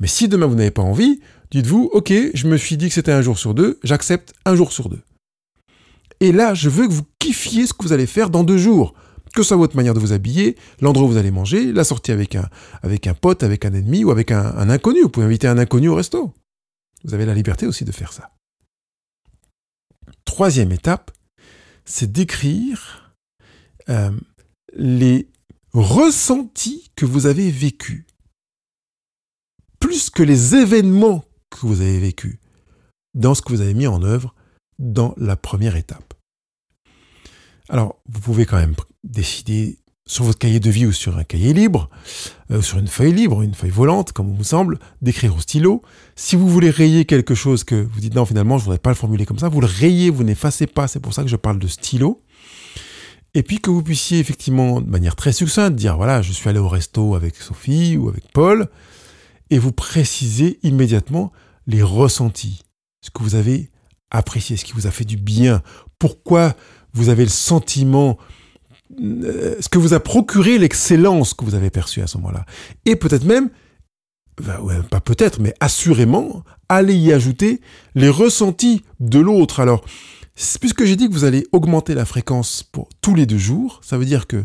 Mais 0.00 0.08
si 0.08 0.28
demain 0.28 0.46
vous 0.46 0.56
n'avez 0.56 0.70
pas 0.72 0.82
envie, 0.82 1.20
dites-vous, 1.52 1.90
ok, 1.92 2.12
je 2.34 2.48
me 2.48 2.56
suis 2.56 2.76
dit 2.76 2.88
que 2.88 2.94
c'était 2.94 3.12
un 3.12 3.22
jour 3.22 3.38
sur 3.38 3.54
deux, 3.54 3.78
j'accepte 3.84 4.34
un 4.44 4.56
jour 4.56 4.72
sur 4.72 4.88
deux. 4.88 5.00
Et 6.20 6.32
là, 6.32 6.54
je 6.54 6.68
veux 6.68 6.86
que 6.86 6.92
vous 6.92 7.06
kiffiez 7.18 7.66
ce 7.66 7.72
que 7.72 7.82
vous 7.82 7.92
allez 7.92 8.06
faire 8.06 8.30
dans 8.30 8.44
deux 8.44 8.58
jours. 8.58 8.94
Que 9.34 9.42
ce 9.42 9.48
soit 9.48 9.56
votre 9.56 9.76
manière 9.76 9.94
de 9.94 10.00
vous 10.00 10.12
habiller, 10.12 10.56
l'endroit 10.80 11.06
où 11.06 11.10
vous 11.10 11.16
allez 11.16 11.30
manger, 11.30 11.72
la 11.72 11.84
sortie 11.84 12.10
avec 12.10 12.34
un, 12.34 12.48
avec 12.82 13.08
pote, 13.20 13.44
avec 13.44 13.64
un 13.64 13.72
ennemi 13.72 14.02
ou 14.04 14.10
avec 14.10 14.32
un 14.32 14.68
inconnu. 14.68 15.02
Vous 15.02 15.08
pouvez 15.08 15.26
inviter 15.26 15.46
un 15.46 15.56
inconnu 15.56 15.88
au 15.88 15.94
resto. 15.94 16.34
Vous 17.04 17.14
avez 17.14 17.26
la 17.26 17.34
liberté 17.34 17.66
aussi 17.66 17.84
de 17.84 17.92
faire 17.92 18.12
ça. 18.12 18.28
Troisième 20.24 20.72
étape, 20.72 21.10
c'est 21.84 22.10
d'écrire 22.10 23.14
euh, 23.88 24.10
les 24.74 25.28
ressentis 25.72 26.90
que 26.96 27.06
vous 27.06 27.26
avez 27.26 27.50
vécus, 27.50 28.06
plus 29.78 30.10
que 30.10 30.22
les 30.22 30.54
événements 30.54 31.24
que 31.50 31.66
vous 31.66 31.80
avez 31.80 31.98
vécus, 31.98 32.38
dans 33.14 33.34
ce 33.34 33.42
que 33.42 33.52
vous 33.52 33.60
avez 33.60 33.74
mis 33.74 33.86
en 33.86 34.02
œuvre 34.02 34.34
dans 34.80 35.14
la 35.16 35.36
première 35.36 35.76
étape. 35.76 36.14
Alors, 37.68 38.00
vous 38.08 38.20
pouvez 38.20 38.46
quand 38.46 38.56
même 38.56 38.74
décider 39.04 39.78
sur 40.06 40.24
votre 40.24 40.38
cahier 40.38 40.58
de 40.58 40.70
vie 40.70 40.86
ou 40.86 40.92
sur 40.92 41.18
un 41.18 41.22
cahier 41.22 41.52
libre, 41.52 41.88
euh, 42.50 42.60
sur 42.62 42.78
une 42.78 42.88
feuille 42.88 43.12
libre, 43.12 43.42
une 43.42 43.54
feuille 43.54 43.70
volante, 43.70 44.10
comme 44.10 44.34
vous 44.34 44.42
semble, 44.42 44.80
d'écrire 45.02 45.36
au 45.36 45.38
stylo. 45.38 45.82
Si 46.16 46.34
vous 46.34 46.48
voulez 46.48 46.70
rayer 46.70 47.04
quelque 47.04 47.36
chose 47.36 47.62
que 47.62 47.76
vous 47.76 48.00
dites 48.00 48.16
non, 48.16 48.24
finalement, 48.24 48.58
je 48.58 48.64
voudrais 48.64 48.80
pas 48.80 48.90
le 48.90 48.96
formuler 48.96 49.24
comme 49.24 49.38
ça, 49.38 49.48
vous 49.48 49.60
le 49.60 49.68
rayez, 49.68 50.10
vous 50.10 50.24
n'effacez 50.24 50.66
pas. 50.66 50.88
C'est 50.88 50.98
pour 50.98 51.14
ça 51.14 51.22
que 51.22 51.28
je 51.28 51.36
parle 51.36 51.60
de 51.60 51.68
stylo. 51.68 52.24
Et 53.34 53.44
puis 53.44 53.60
que 53.60 53.70
vous 53.70 53.84
puissiez 53.84 54.18
effectivement, 54.18 54.80
de 54.80 54.90
manière 54.90 55.14
très 55.14 55.32
succincte, 55.32 55.76
dire 55.76 55.96
voilà, 55.96 56.22
je 56.22 56.32
suis 56.32 56.48
allé 56.48 56.58
au 56.58 56.68
resto 56.68 57.14
avec 57.14 57.36
Sophie 57.36 57.96
ou 57.96 58.08
avec 58.08 58.24
Paul, 58.32 58.68
et 59.50 59.58
vous 59.58 59.70
précisez 59.70 60.58
immédiatement 60.64 61.30
les 61.68 61.82
ressentis, 61.82 62.62
ce 63.00 63.10
que 63.10 63.22
vous 63.22 63.36
avez 63.36 63.70
apprécié, 64.10 64.56
ce 64.56 64.64
qui 64.64 64.72
vous 64.72 64.86
a 64.86 64.90
fait 64.90 65.04
du 65.04 65.16
bien, 65.16 65.62
pourquoi 65.98 66.54
vous 66.92 67.08
avez 67.08 67.24
le 67.24 67.30
sentiment 67.30 68.18
euh, 68.98 69.56
ce 69.60 69.68
que 69.68 69.78
vous 69.78 69.94
a 69.94 70.00
procuré 70.00 70.58
l'excellence 70.58 71.32
que 71.34 71.44
vous 71.44 71.54
avez 71.54 71.70
perçue 71.70 72.02
à 72.02 72.06
ce 72.06 72.18
moment-là. 72.18 72.44
Et 72.86 72.96
peut-être 72.96 73.24
même, 73.24 73.50
pas 74.90 75.00
peut-être, 75.00 75.40
mais 75.40 75.54
assurément, 75.60 76.42
allez 76.68 76.96
y 76.96 77.12
ajouter 77.12 77.60
les 77.94 78.08
ressentis 78.08 78.82
de 78.98 79.20
l'autre. 79.20 79.60
Alors, 79.60 79.84
puisque 80.60 80.84
j'ai 80.84 80.96
dit 80.96 81.08
que 81.08 81.12
vous 81.12 81.24
allez 81.24 81.46
augmenter 81.52 81.94
la 81.94 82.04
fréquence 82.04 82.62
pour 82.62 82.88
tous 83.00 83.14
les 83.14 83.26
deux 83.26 83.38
jours, 83.38 83.80
ça 83.84 83.96
veut 83.96 84.04
dire 84.04 84.26
que 84.26 84.44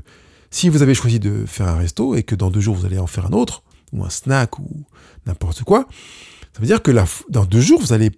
si 0.51 0.69
vous 0.69 0.83
avez 0.83 0.93
choisi 0.93 1.19
de 1.19 1.45
faire 1.45 1.67
un 1.67 1.77
resto 1.77 2.15
et 2.15 2.23
que 2.23 2.35
dans 2.35 2.51
deux 2.51 2.61
jours 2.61 2.75
vous 2.75 2.85
allez 2.85 2.99
en 2.99 3.07
faire 3.07 3.25
un 3.25 3.33
autre, 3.33 3.63
ou 3.93 4.03
un 4.03 4.09
snack 4.09 4.59
ou 4.59 4.85
n'importe 5.25 5.63
quoi, 5.63 5.87
ça 6.53 6.59
veut 6.59 6.67
dire 6.67 6.83
que 6.83 6.91
dans 7.29 7.45
deux 7.45 7.61
jours 7.61 7.81
vous 7.81 7.93
allez 7.93 8.11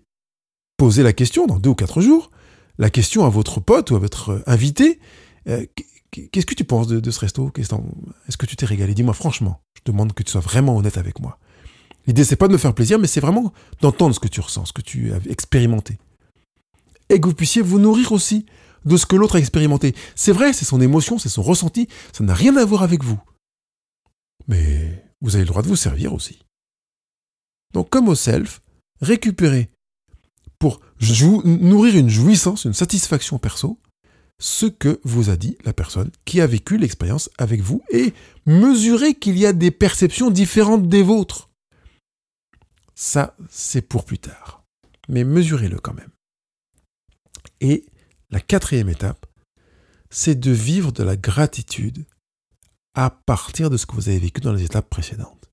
poser 0.77 1.03
la 1.03 1.13
question, 1.13 1.47
dans 1.47 1.59
deux 1.59 1.71
ou 1.71 1.75
quatre 1.75 2.01
jours, 2.01 2.31
la 2.77 2.89
question 2.89 3.25
à 3.25 3.29
votre 3.29 3.59
pote 3.59 3.91
ou 3.91 3.95
à 3.95 3.99
votre 3.99 4.43
invité, 4.45 4.99
euh, 5.47 5.65
qu'est-ce 6.11 6.45
que 6.45 6.53
tu 6.53 6.63
penses 6.63 6.87
de, 6.87 7.11
ce 7.11 7.19
resto? 7.19 7.51
Est-ce 7.57 8.37
que 8.37 8.45
tu 8.45 8.55
t'es 8.55 8.65
régalé? 8.65 8.93
Dis-moi 8.93 9.13
franchement, 9.13 9.61
je 9.75 9.91
demande 9.91 10.13
que 10.13 10.23
tu 10.23 10.31
sois 10.31 10.41
vraiment 10.41 10.77
honnête 10.77 10.97
avec 10.97 11.19
moi. 11.19 11.39
L'idée 12.05 12.23
c'est 12.23 12.35
pas 12.35 12.47
de 12.47 12.53
me 12.53 12.57
faire 12.57 12.73
plaisir, 12.73 12.99
mais 12.99 13.07
c'est 13.07 13.19
vraiment 13.19 13.51
d'entendre 13.81 14.15
ce 14.15 14.19
que 14.19 14.27
tu 14.27 14.39
ressens, 14.39 14.65
ce 14.65 14.73
que 14.73 14.81
tu 14.81 15.11
as 15.13 15.19
expérimenté. 15.29 15.97
Et 17.09 17.19
que 17.19 17.27
vous 17.27 17.33
puissiez 17.33 17.61
vous 17.61 17.79
nourrir 17.79 18.11
aussi 18.11 18.45
de 18.85 18.95
ce 18.95 19.05
que 19.05 19.15
l'autre 19.15 19.35
a 19.35 19.39
expérimenté. 19.39 19.95
C'est 20.15 20.31
vrai, 20.31 20.53
c'est 20.53 20.65
son 20.65 20.79
émotion, 20.79 21.17
c'est 21.17 21.29
son 21.29 21.41
ressenti, 21.41 21.87
ça 22.13 22.23
n'a 22.23 22.33
rien 22.33 22.55
à 22.55 22.63
voir 22.63 22.83
avec 22.83 23.03
vous. 23.03 23.19
Mais 24.47 25.03
vous 25.21 25.35
avez 25.35 25.43
le 25.43 25.49
droit 25.49 25.63
de 25.63 25.67
vous 25.67 25.75
servir 25.75 26.13
aussi. 26.13 26.39
Donc 27.73 27.89
comme 27.89 28.07
au 28.07 28.15
self, 28.15 28.61
récupérez 29.01 29.69
pour 30.59 30.79
nourrir 31.01 31.97
une 31.97 32.09
jouissance, 32.09 32.65
une 32.65 32.73
satisfaction 32.73 33.39
perso, 33.39 33.79
ce 34.39 34.65
que 34.65 34.99
vous 35.03 35.29
a 35.29 35.35
dit 35.35 35.57
la 35.65 35.73
personne 35.73 36.11
qui 36.25 36.41
a 36.41 36.47
vécu 36.47 36.77
l'expérience 36.77 37.29
avec 37.37 37.61
vous 37.61 37.81
et 37.89 38.13
mesurez 38.45 39.15
qu'il 39.15 39.37
y 39.37 39.45
a 39.45 39.53
des 39.53 39.71
perceptions 39.71 40.29
différentes 40.29 40.87
des 40.87 41.03
vôtres. 41.03 41.49
Ça, 42.93 43.35
c'est 43.49 43.81
pour 43.81 44.05
plus 44.05 44.19
tard. 44.19 44.63
Mais 45.07 45.23
mesurez-le 45.23 45.79
quand 45.79 45.93
même. 45.93 46.11
Et 47.61 47.85
la 48.29 48.39
quatrième 48.39 48.89
étape, 48.89 49.25
c'est 50.09 50.39
de 50.39 50.51
vivre 50.51 50.91
de 50.91 51.03
la 51.03 51.15
gratitude 51.15 52.05
à 52.93 53.09
partir 53.09 53.69
de 53.69 53.77
ce 53.77 53.85
que 53.85 53.95
vous 53.95 54.09
avez 54.09 54.19
vécu 54.19 54.41
dans 54.41 54.53
les 54.53 54.63
étapes 54.63 54.89
précédentes. 54.89 55.49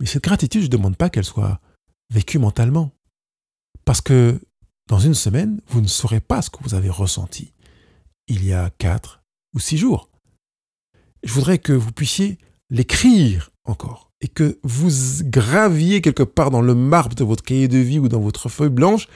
Mais 0.00 0.06
cette 0.06 0.24
gratitude, 0.24 0.62
je 0.62 0.66
ne 0.66 0.72
demande 0.72 0.96
pas 0.96 1.08
qu'elle 1.10 1.24
soit 1.24 1.60
vécue 2.12 2.38
mentalement. 2.38 2.93
Parce 3.84 4.00
que 4.00 4.40
dans 4.88 4.98
une 4.98 5.14
semaine, 5.14 5.60
vous 5.68 5.80
ne 5.80 5.86
saurez 5.86 6.20
pas 6.20 6.42
ce 6.42 6.50
que 6.50 6.62
vous 6.62 6.74
avez 6.74 6.90
ressenti 6.90 7.52
il 8.28 8.44
y 8.44 8.52
a 8.52 8.70
quatre 8.78 9.22
ou 9.54 9.60
six 9.60 9.76
jours. 9.76 10.08
Je 11.22 11.32
voudrais 11.32 11.58
que 11.58 11.72
vous 11.72 11.92
puissiez 11.92 12.38
l'écrire 12.70 13.50
encore 13.64 14.10
et 14.20 14.28
que 14.28 14.58
vous 14.62 14.90
graviez 15.24 16.00
quelque 16.00 16.22
part 16.22 16.50
dans 16.50 16.62
le 16.62 16.74
marbre 16.74 17.14
de 17.14 17.24
votre 17.24 17.42
cahier 17.42 17.68
de 17.68 17.78
vie 17.78 17.98
ou 17.98 18.08
dans 18.08 18.20
votre 18.20 18.48
feuille 18.48 18.70
blanche 18.70 19.08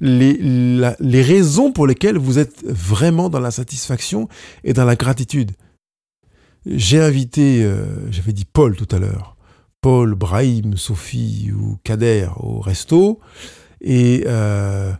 les, 0.00 1.22
raisons 1.22 1.72
pour 1.72 1.86
lesquelles 1.86 2.18
vous 2.18 2.38
êtes 2.38 2.64
vraiment 2.66 3.30
dans 3.30 3.40
la 3.40 3.50
satisfaction 3.50 4.28
et 4.64 4.72
dans 4.72 4.84
la 4.84 4.96
gratitude. 4.96 5.52
J'ai 6.66 7.00
invité, 7.00 7.64
euh, 7.64 8.10
j'avais 8.10 8.32
dit 8.32 8.44
Paul 8.44 8.76
tout 8.76 8.94
à 8.94 8.98
l'heure, 8.98 9.36
Paul, 9.80 10.14
Brahim, 10.14 10.76
Sophie 10.76 11.50
ou 11.52 11.78
Kader 11.84 12.28
au 12.36 12.60
resto. 12.60 13.20
Et 13.80 14.24
euh, 14.26 14.92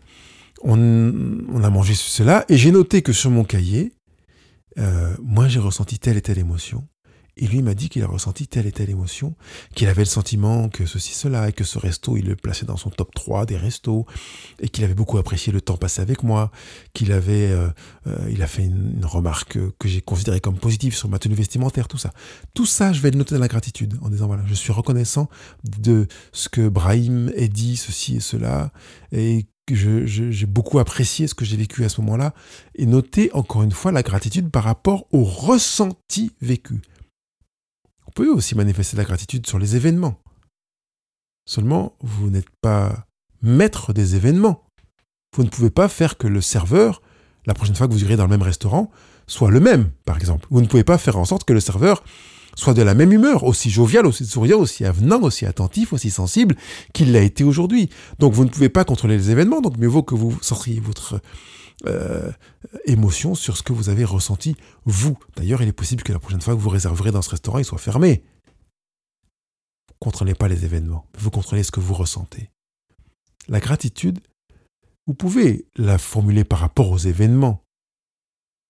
on, 0.63 1.63
a 1.63 1.71
mangé 1.71 1.95
cela. 1.95 2.45
Et 2.49 2.57
j'ai 2.57 2.71
noté 2.71 3.03
que 3.03 3.13
sur 3.13 3.31
mon 3.31 3.45
cahier, 3.45 3.93
euh, 4.79 5.15
moi 5.23 5.49
j'ai 5.49 5.61
ressenti 5.61 5.99
telle 5.99 6.17
et 6.17 6.23
telle 6.23 6.39
émotion. 6.39 6.87
Et 7.39 7.47
lui 7.47 7.61
m'a 7.61 7.75
dit 7.75 7.91
qu'il 7.91 8.03
a 8.03 8.07
ressenti 8.07 8.47
telle 8.47 8.67
et 8.67 8.73
telle 8.73 8.89
émotion, 8.89 9.35
qu'il 9.75 9.89
avait 9.89 10.03
le 10.03 10.09
sentiment 10.09 10.71
que 10.71 10.87
ceci, 10.87 11.13
cela, 11.13 11.51
et 11.51 11.53
que 11.53 11.65
ce 11.65 11.79
resto, 11.79 12.17
il 12.17 12.25
le 12.25 12.35
plaçait 12.35 12.65
dans 12.65 12.79
son 12.79 12.89
top 12.89 13.15
3 13.15 13.45
des 13.45 13.59
restos, 13.59 14.07
et 14.59 14.71
qu'il 14.71 14.85
avait 14.85 14.95
beaucoup 14.95 15.19
apprécié 15.19 15.53
le 15.53 15.61
temps 15.61 15.77
passé 15.77 16.01
avec 16.01 16.23
moi, 16.23 16.51
qu'il 16.95 17.13
avait, 17.13 17.51
euh, 17.51 17.69
il 18.31 18.43
a 18.43 18.47
fait 18.47 18.65
une, 18.65 19.05
remarque 19.05 19.59
que 19.79 19.87
j'ai 19.87 20.01
considérée 20.01 20.41
comme 20.41 20.57
positive 20.57 20.95
sur 20.95 21.11
ma 21.11 21.19
tenue 21.19 21.35
vestimentaire, 21.35 21.89
tout 21.89 21.99
ça. 21.99 22.11
Tout 22.55 22.65
ça, 22.65 22.95
je 22.95 23.01
vais 23.03 23.11
le 23.11 23.19
noter 23.19 23.35
dans 23.35 23.41
la 23.41 23.49
gratitude, 23.49 23.99
en 24.01 24.09
disant, 24.09 24.29
voilà, 24.29 24.43
je 24.47 24.55
suis 24.55 24.73
reconnaissant 24.73 25.29
de 25.63 26.09
ce 26.33 26.49
que 26.49 26.69
Brahim 26.69 27.31
ait 27.37 27.49
dit, 27.49 27.77
ceci 27.77 28.17
et 28.17 28.21
cela, 28.21 28.73
et 29.13 29.47
j'ai 29.71 30.47
beaucoup 30.47 30.79
apprécié 30.79 31.27
ce 31.27 31.35
que 31.35 31.45
j'ai 31.45 31.59
vécu 31.59 31.85
à 31.85 31.91
ce 31.91 32.01
moment-là, 32.01 32.33
et 32.77 32.87
noter 32.87 33.31
encore 33.35 33.63
une 33.63 33.73
fois 33.73 33.93
la 33.93 34.03
gratitude 34.03 34.51
par 34.51 34.65
rapport 34.65 35.07
au 35.13 35.23
ressenti 35.23 36.33
vécu. 36.41 36.81
On 38.17 38.23
peut 38.23 38.31
aussi 38.31 38.55
manifester 38.55 38.97
la 38.97 39.05
gratitude 39.05 39.47
sur 39.47 39.59
les 39.59 39.77
événements. 39.77 40.23
Seulement, 41.45 41.99
vous 42.01 42.31
n'êtes 42.31 42.49
pas 42.63 43.07
maître 43.43 43.93
des 43.93 44.17
événements. 44.17 44.65
Vous 45.37 45.45
ne 45.45 45.51
pouvez 45.51 45.69
pas 45.69 45.87
faire 45.87 46.17
que 46.17 46.27
le 46.27 46.41
serveur, 46.41 47.03
la 47.45 47.53
prochaine 47.53 47.75
fois 47.75 47.87
que 47.87 47.93
vous 47.93 48.03
irez 48.03 48.17
dans 48.17 48.23
le 48.25 48.31
même 48.31 48.41
restaurant, 48.41 48.91
soit 49.27 49.51
le 49.51 49.61
même, 49.61 49.91
par 50.07 50.17
exemple. 50.17 50.47
Vous 50.51 50.63
ne 50.63 50.67
pouvez 50.67 50.83
pas 50.83 50.97
faire 50.97 51.19
en 51.19 51.27
sorte 51.27 51.45
que 51.45 51.53
le 51.53 51.61
serveur 51.61 52.03
soit 52.55 52.73
de 52.73 52.81
la 52.81 52.95
même 52.95 53.13
humeur, 53.13 53.45
aussi 53.45 53.69
jovial, 53.69 54.07
aussi 54.07 54.25
souriant, 54.25 54.61
aussi 54.61 54.87
avenant, 54.87 55.21
aussi 55.21 55.45
attentif, 55.45 55.93
aussi 55.93 56.09
sensible 56.09 56.57
qu'il 56.95 57.13
l'a 57.13 57.21
été 57.21 57.45
aujourd'hui. 57.45 57.91
Donc 58.19 58.33
vous 58.33 58.47
ne 58.47 58.51
pouvez 58.51 58.71
pas 58.71 58.87
contrôler 58.87 59.19
les 59.19 59.31
événements, 59.31 59.61
donc 59.61 59.77
mieux 59.77 59.89
vaut 59.89 60.03
que 60.03 60.15
vous 60.15 60.39
centriez 60.41 60.81
votre 60.81 61.21
euh, 61.85 62.33
émotion 62.87 63.35
sur 63.35 63.57
ce 63.57 63.63
que 63.63 63.73
vous 63.73 63.91
avez 63.91 64.05
ressenti, 64.05 64.57
vous. 64.87 65.19
D'ailleurs, 65.37 65.63
il 65.63 65.69
est 65.69 65.73
possible 65.73 66.03
que 66.03 66.13
la 66.13 66.19
prochaine 66.19 66.41
fois 66.41 66.55
que 66.55 66.61
vous 66.61 66.71
réserverez 66.71 67.11
dans 67.11 67.23
ce 67.23 67.31
restaurant, 67.31 67.59
il 67.59 67.65
soit 67.65 67.79
fermé. 67.79 68.25
Vous 69.89 69.95
ne 69.95 69.99
contrôlez 69.99 70.35
pas 70.35 70.49
les 70.49 70.65
événements, 70.65 71.07
vous 71.19 71.31
contrôlez 71.31 71.63
ce 71.63 71.71
que 71.71 71.81
vous 71.81 71.95
ressentez. 71.95 72.51
La 73.49 73.61
gratitude, 73.61 74.21
vous 75.07 75.15
pouvez 75.15 75.69
la 75.77 75.99
formuler 75.99 76.45
par 76.45 76.61
rapport 76.61 76.91
aux 76.91 76.99
événements, 76.99 77.63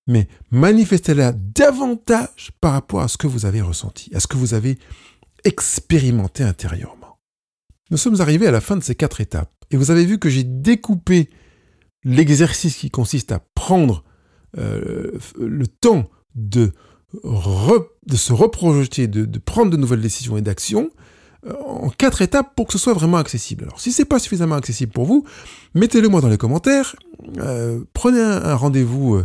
mais 0.07 0.29
manifestez-la 0.51 1.33
davantage 1.33 2.53
par 2.61 2.73
rapport 2.73 3.01
à 3.01 3.09
ce 3.09 3.17
que 3.17 3.27
vous 3.27 3.47
avez 3.47 3.61
ressenti, 3.61 4.15
à 4.15 4.21
ce 4.21 4.27
que 4.27 4.37
vous 4.37 4.55
avez 4.55 4.79
expérimenté 5.45 6.43
intérieurement. 6.43 7.19
Nous 7.91 7.97
sommes 7.97 8.21
arrivés 8.21 8.49
à 8.49 8.51
la 8.51 8.61
fin 8.61 8.77
de 8.77 8.83
ces 8.83 8.95
quatre 8.95 9.21
étapes, 9.21 9.53
et 9.71 9.77
vous 9.77 9.91
avez 9.91 10.05
vu 10.05 10.19
que 10.19 10.29
j'ai 10.29 10.45
découpé 10.45 11.31
l'exercice 12.07 12.77
qui 12.77 12.89
consiste 12.89 13.33
à 13.33 13.41
prendre 13.55 14.05
euh, 14.57 15.19
le 15.39 15.67
temps 15.67 16.09
de, 16.37 16.73
se 18.15 18.33
reprojeter, 18.33 19.09
de, 19.09 19.39
prendre 19.39 19.73
de 19.73 19.77
nouvelles 19.77 20.01
décisions 20.01 20.37
et 20.37 20.41
d'actions 20.41 20.91
euh, 21.47 21.53
en 21.67 21.91
quatre 21.91 22.23
étapes 22.23 22.55
pour 22.55 22.69
que 22.69 22.73
ce 22.73 22.79
soit 22.79 22.95
vraiment 22.95 23.17
accessible. 23.19 23.65
Alors 23.65 23.81
si 23.81 23.93
ce 23.93 24.03
n'est 24.03 24.07
pas 24.07 24.21
suffisamment 24.21 24.55
accessible 24.55 24.93
pour 24.93 25.05
vous, 25.05 25.25
mettez-le 25.75 26.09
moi 26.09 26.21
dans 26.21 26.29
les 26.29 26.39
commentaires, 26.39 26.95
euh, 27.39 27.81
prenez 27.93 28.21
un, 28.21 28.55
rendez-vous 28.55 29.21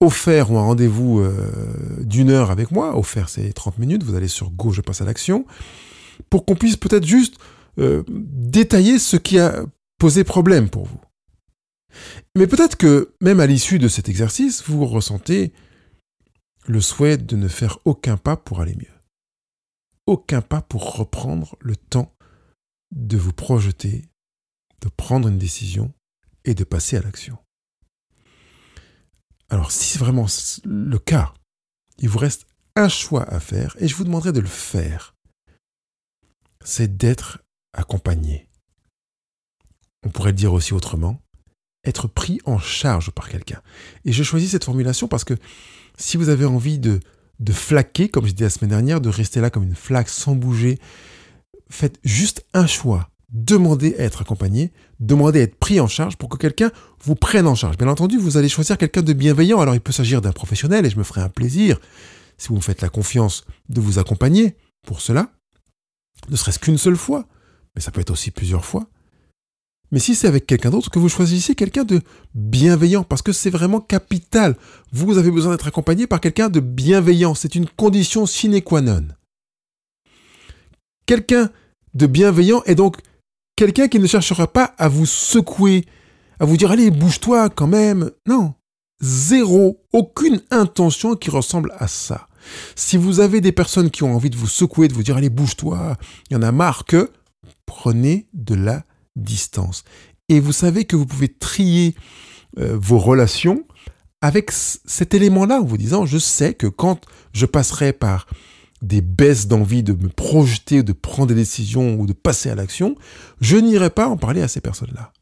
offert 0.00 0.50
ou 0.50 0.58
un 0.58 0.62
rendez-vous 0.62 1.24
d'une 2.00 2.30
heure 2.30 2.50
avec 2.50 2.72
moi, 2.72 2.98
offert 2.98 3.28
c'est 3.28 3.52
30 3.52 3.78
minutes, 3.78 4.02
vous 4.02 4.16
allez 4.16 4.28
sur 4.28 4.50
Go, 4.50 4.72
je 4.72 4.80
passe 4.80 5.00
à 5.00 5.04
l'action, 5.04 5.46
pour 6.30 6.44
qu'on 6.44 6.56
puisse 6.56 6.76
peut-être 6.76 7.06
juste 7.06 7.36
détailler 7.78 8.98
ce 8.98 9.16
qui 9.16 9.38
a 9.38 9.64
posé 9.98 10.24
problème 10.24 10.68
pour 10.68 10.84
vous. 10.86 11.00
Mais 12.36 12.46
peut-être 12.46 12.76
que 12.76 13.14
même 13.20 13.40
à 13.40 13.46
l'issue 13.46 13.78
de 13.78 13.88
cet 13.88 14.08
exercice, 14.08 14.62
vous 14.64 14.86
ressentez 14.86 15.52
le 16.66 16.80
souhait 16.80 17.18
de 17.18 17.36
ne 17.36 17.48
faire 17.48 17.78
aucun 17.84 18.16
pas 18.16 18.36
pour 18.36 18.60
aller 18.60 18.74
mieux. 18.74 18.94
Aucun 20.06 20.42
pas 20.42 20.62
pour 20.62 20.96
reprendre 20.96 21.56
le 21.60 21.76
temps 21.76 22.14
de 22.90 23.16
vous 23.16 23.32
projeter, 23.32 24.08
de 24.80 24.88
prendre 24.88 25.28
une 25.28 25.38
décision 25.38 25.92
et 26.44 26.54
de 26.54 26.64
passer 26.64 26.96
à 26.96 27.02
l'action. 27.02 27.38
Alors 29.48 29.72
si 29.72 29.84
c'est 29.84 29.98
vraiment 29.98 30.26
le 30.64 30.98
cas, 30.98 31.34
il 31.98 32.08
vous 32.08 32.18
reste 32.18 32.46
un 32.76 32.88
choix 32.88 33.24
à 33.32 33.40
faire 33.40 33.76
et 33.78 33.88
je 33.88 33.94
vous 33.94 34.04
demanderai 34.04 34.32
de 34.32 34.40
le 34.40 34.46
faire. 34.46 35.14
C'est 36.64 36.96
d'être 36.96 37.42
accompagné. 37.72 38.48
On 40.04 40.10
pourrait 40.10 40.30
le 40.30 40.36
dire 40.36 40.52
aussi 40.52 40.74
autrement, 40.74 41.23
être 41.84 42.08
pris 42.08 42.40
en 42.44 42.58
charge 42.58 43.10
par 43.10 43.28
quelqu'un. 43.28 43.60
Et 44.04 44.12
je 44.12 44.22
choisis 44.22 44.50
cette 44.50 44.64
formulation 44.64 45.08
parce 45.08 45.24
que 45.24 45.34
si 45.96 46.16
vous 46.16 46.28
avez 46.28 46.44
envie 46.44 46.78
de, 46.78 47.00
de 47.40 47.52
flaquer, 47.52 48.08
comme 48.08 48.26
je 48.26 48.32
disais 48.32 48.46
la 48.46 48.50
semaine 48.50 48.70
dernière, 48.70 49.00
de 49.00 49.08
rester 49.08 49.40
là 49.40 49.50
comme 49.50 49.64
une 49.64 49.74
flaque 49.74 50.08
sans 50.08 50.34
bouger, 50.34 50.78
faites 51.68 51.98
juste 52.04 52.44
un 52.54 52.66
choix. 52.66 53.10
Demandez 53.30 53.96
à 53.98 54.02
être 54.02 54.22
accompagné, 54.22 54.72
demandez 55.00 55.40
à 55.40 55.42
être 55.42 55.56
pris 55.56 55.80
en 55.80 55.88
charge 55.88 56.16
pour 56.16 56.28
que 56.28 56.36
quelqu'un 56.36 56.70
vous 57.02 57.16
prenne 57.16 57.48
en 57.48 57.56
charge. 57.56 57.76
Bien 57.76 57.88
entendu, 57.88 58.16
vous 58.16 58.36
allez 58.36 58.48
choisir 58.48 58.78
quelqu'un 58.78 59.02
de 59.02 59.12
bienveillant, 59.12 59.60
alors 59.60 59.74
il 59.74 59.80
peut 59.80 59.92
s'agir 59.92 60.20
d'un 60.20 60.32
professionnel 60.32 60.86
et 60.86 60.90
je 60.90 60.98
me 60.98 61.02
ferai 61.02 61.20
un 61.20 61.28
plaisir, 61.28 61.80
si 62.38 62.48
vous 62.48 62.56
me 62.56 62.60
faites 62.60 62.80
la 62.80 62.88
confiance, 62.88 63.44
de 63.68 63.80
vous 63.80 63.98
accompagner 63.98 64.56
pour 64.86 65.00
cela, 65.00 65.32
ne 66.28 66.36
serait-ce 66.36 66.60
qu'une 66.60 66.78
seule 66.78 66.96
fois, 66.96 67.26
mais 67.74 67.80
ça 67.80 67.90
peut 67.90 68.00
être 68.00 68.10
aussi 68.10 68.30
plusieurs 68.30 68.64
fois. 68.64 68.86
Mais 69.94 70.00
si 70.00 70.16
c'est 70.16 70.26
avec 70.26 70.44
quelqu'un 70.44 70.70
d'autre, 70.70 70.90
que 70.90 70.98
vous 70.98 71.08
choisissez 71.08 71.54
quelqu'un 71.54 71.84
de 71.84 72.00
bienveillant, 72.34 73.04
parce 73.04 73.22
que 73.22 73.30
c'est 73.30 73.48
vraiment 73.48 73.80
capital. 73.80 74.56
Vous 74.90 75.18
avez 75.18 75.30
besoin 75.30 75.52
d'être 75.52 75.68
accompagné 75.68 76.08
par 76.08 76.20
quelqu'un 76.20 76.48
de 76.48 76.58
bienveillant. 76.58 77.36
C'est 77.36 77.54
une 77.54 77.68
condition 77.68 78.26
sine 78.26 78.60
qua 78.60 78.80
non. 78.80 79.06
Quelqu'un 81.06 81.48
de 81.94 82.06
bienveillant 82.08 82.64
est 82.66 82.74
donc 82.74 82.96
quelqu'un 83.54 83.86
qui 83.86 84.00
ne 84.00 84.08
cherchera 84.08 84.52
pas 84.52 84.74
à 84.78 84.88
vous 84.88 85.06
secouer, 85.06 85.84
à 86.40 86.44
vous 86.44 86.56
dire 86.56 86.72
allez, 86.72 86.90
bouge-toi 86.90 87.48
quand 87.48 87.68
même. 87.68 88.10
Non. 88.26 88.54
Zéro, 89.00 89.80
aucune 89.92 90.42
intention 90.50 91.14
qui 91.14 91.30
ressemble 91.30 91.72
à 91.78 91.86
ça. 91.86 92.26
Si 92.74 92.96
vous 92.96 93.20
avez 93.20 93.40
des 93.40 93.52
personnes 93.52 93.92
qui 93.92 94.02
ont 94.02 94.16
envie 94.16 94.30
de 94.30 94.36
vous 94.36 94.48
secouer, 94.48 94.88
de 94.88 94.92
vous 94.92 95.04
dire 95.04 95.18
allez, 95.18 95.30
bouge-toi, 95.30 95.96
il 96.30 96.34
y 96.34 96.36
en 96.36 96.42
a 96.42 96.50
marre 96.50 96.84
que, 96.84 97.12
prenez 97.64 98.26
de 98.32 98.56
la 98.56 98.82
distance. 99.16 99.84
Et 100.28 100.40
vous 100.40 100.52
savez 100.52 100.84
que 100.84 100.96
vous 100.96 101.06
pouvez 101.06 101.28
trier 101.28 101.94
euh, 102.58 102.76
vos 102.80 102.98
relations 102.98 103.66
avec 104.20 104.52
cet 104.52 105.12
élément-là, 105.12 105.60
en 105.60 105.64
vous 105.64 105.76
disant, 105.76 106.06
je 106.06 106.16
sais 106.16 106.54
que 106.54 106.66
quand 106.66 107.04
je 107.34 107.44
passerai 107.44 107.92
par 107.92 108.26
des 108.80 109.02
baisses 109.02 109.48
d'envie 109.48 109.82
de 109.82 109.92
me 109.92 110.08
projeter, 110.08 110.82
de 110.82 110.94
prendre 110.94 111.28
des 111.28 111.34
décisions 111.34 111.96
ou 111.96 112.06
de 112.06 112.14
passer 112.14 112.48
à 112.48 112.54
l'action, 112.54 112.96
je 113.42 113.58
n'irai 113.58 113.90
pas 113.90 114.08
en 114.08 114.16
parler 114.16 114.40
à 114.40 114.48
ces 114.48 114.62
personnes-là. 114.62 115.12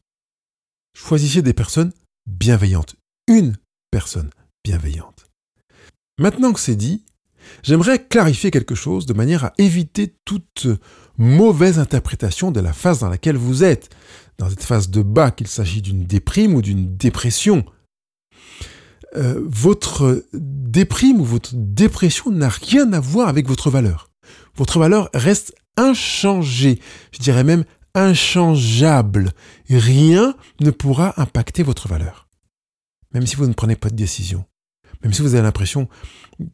Choisissez 0.95 1.41
des 1.41 1.53
personnes 1.53 1.91
bienveillantes. 2.27 2.95
Une 3.27 3.57
personne 3.91 4.29
bienveillante. 4.63 5.25
Maintenant 6.17 6.53
que 6.53 6.59
c'est 6.61 6.75
dit, 6.75 7.03
j'aimerais 7.61 8.05
clarifier 8.05 8.51
quelque 8.51 8.75
chose 8.75 9.05
de 9.05 9.13
manière 9.13 9.43
à 9.43 9.53
éviter 9.57 10.15
toute 10.23 10.67
mauvaise 11.17 11.79
interprétation 11.79 12.51
de 12.51 12.59
la 12.59 12.73
phase 12.73 12.99
dans 12.99 13.09
laquelle 13.09 13.37
vous 13.37 13.63
êtes. 13.63 13.89
Dans 14.39 14.49
cette 14.49 14.63
phase 14.63 14.89
de 14.89 15.01
bas, 15.01 15.31
qu'il 15.31 15.47
s'agit 15.47 15.81
d'une 15.81 16.05
déprime 16.05 16.55
ou 16.55 16.61
d'une 16.61 16.97
dépression. 16.97 17.65
Euh, 19.15 19.39
votre 19.45 20.23
déprime 20.33 21.21
ou 21.21 21.25
votre 21.25 21.51
dépression 21.53 22.31
n'a 22.31 22.49
rien 22.49 22.91
à 22.93 22.99
voir 22.99 23.27
avec 23.27 23.47
votre 23.47 23.69
valeur. 23.69 24.09
Votre 24.55 24.79
valeur 24.79 25.09
reste 25.13 25.53
inchangée, 25.77 26.79
je 27.11 27.19
dirais 27.19 27.43
même 27.43 27.63
inchangeable. 27.93 29.31
Rien 29.69 30.35
ne 30.59 30.71
pourra 30.71 31.19
impacter 31.21 31.63
votre 31.63 31.87
valeur. 31.87 32.27
Même 33.13 33.27
si 33.27 33.35
vous 33.35 33.47
ne 33.47 33.53
prenez 33.53 33.75
pas 33.75 33.89
de 33.89 33.95
décision. 33.95 34.45
Même 35.03 35.13
si 35.13 35.21
vous 35.21 35.33
avez 35.33 35.43
l'impression 35.43 35.89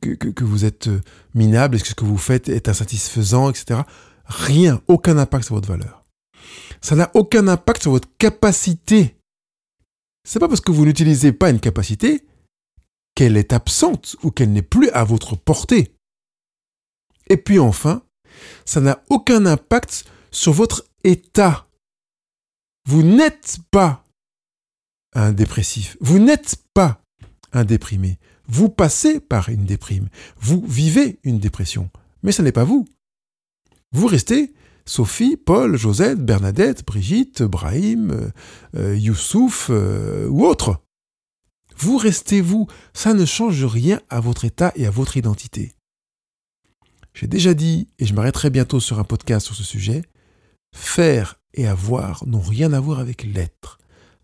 que, 0.01 0.09
que, 0.15 0.43
vous 0.43 0.65
êtes 0.65 0.89
minable, 1.35 1.75
est-ce 1.75 1.83
que 1.83 1.89
ce 1.89 1.95
que 1.95 2.05
vous 2.05 2.17
faites 2.17 2.49
est 2.49 2.67
insatisfaisant, 2.67 3.49
etc. 3.49 3.81
Rien, 4.29 4.81
aucun 4.87 5.17
impact 5.17 5.45
sur 5.45 5.55
votre 5.55 5.67
valeur. 5.67 6.05
Ça 6.81 6.95
n'a 6.95 7.11
aucun 7.15 7.47
impact 7.47 7.81
sur 7.81 7.91
votre 7.91 8.07
capacité. 8.17 9.17
C'est 10.23 10.39
pas 10.39 10.47
parce 10.47 10.61
que 10.61 10.71
vous 10.71 10.85
n'utilisez 10.85 11.33
pas 11.33 11.49
une 11.49 11.59
capacité 11.59 12.25
qu'elle 13.15 13.37
est 13.37 13.53
absente 13.53 14.15
ou 14.23 14.31
qu'elle 14.31 14.53
n'est 14.53 14.61
plus 14.61 14.89
à 14.91 15.03
votre 15.03 15.35
portée. 15.35 15.93
Et 17.27 17.37
puis 17.37 17.59
enfin, 17.59 18.03
ça 18.65 18.81
n'a 18.81 19.03
aucun 19.09 19.45
impact 19.45 20.05
sur 20.31 20.53
votre 20.53 20.85
état. 21.03 21.67
Vous 22.87 23.03
n'êtes 23.03 23.57
pas 23.71 24.03
un 25.13 25.31
dépressif. 25.31 25.97
Vous 25.99 26.19
n'êtes 26.19 26.63
pas 26.73 27.01
un 27.51 27.65
déprimé. 27.65 28.19
Vous 28.47 28.69
passez 28.69 29.19
par 29.19 29.49
une 29.49 29.65
déprime. 29.65 30.09
Vous 30.37 30.63
vivez 30.65 31.19
une 31.23 31.39
dépression. 31.39 31.89
Mais 32.23 32.31
ce 32.31 32.41
n'est 32.41 32.51
pas 32.51 32.63
vous. 32.63 32.87
Vous 33.91 34.07
restez 34.07 34.53
Sophie, 34.85 35.37
Paul, 35.37 35.77
Josette, 35.77 36.25
Bernadette, 36.25 36.85
Brigitte, 36.85 37.43
Brahim, 37.43 38.11
euh, 38.11 38.29
euh, 38.75 38.97
Youssouf 38.97 39.67
euh, 39.69 40.27
ou 40.27 40.45
autre. 40.45 40.81
Vous 41.77 41.97
restez 41.97 42.41
vous. 42.41 42.67
Ça 42.93 43.13
ne 43.13 43.25
change 43.25 43.63
rien 43.65 44.01
à 44.09 44.19
votre 44.19 44.45
état 44.45 44.71
et 44.75 44.85
à 44.85 44.91
votre 44.91 45.15
identité. 45.15 45.75
J'ai 47.13 47.27
déjà 47.27 47.53
dit, 47.53 47.89
et 47.99 48.05
je 48.05 48.13
m'arrêterai 48.13 48.49
bientôt 48.49 48.79
sur 48.79 48.99
un 48.99 49.03
podcast 49.03 49.45
sur 49.45 49.55
ce 49.55 49.63
sujet, 49.63 50.03
faire 50.75 51.39
et 51.53 51.67
avoir 51.67 52.25
n'ont 52.27 52.41
rien 52.41 52.73
à 52.73 52.79
voir 52.79 52.99
avec 52.99 53.23
l'être. 53.23 53.79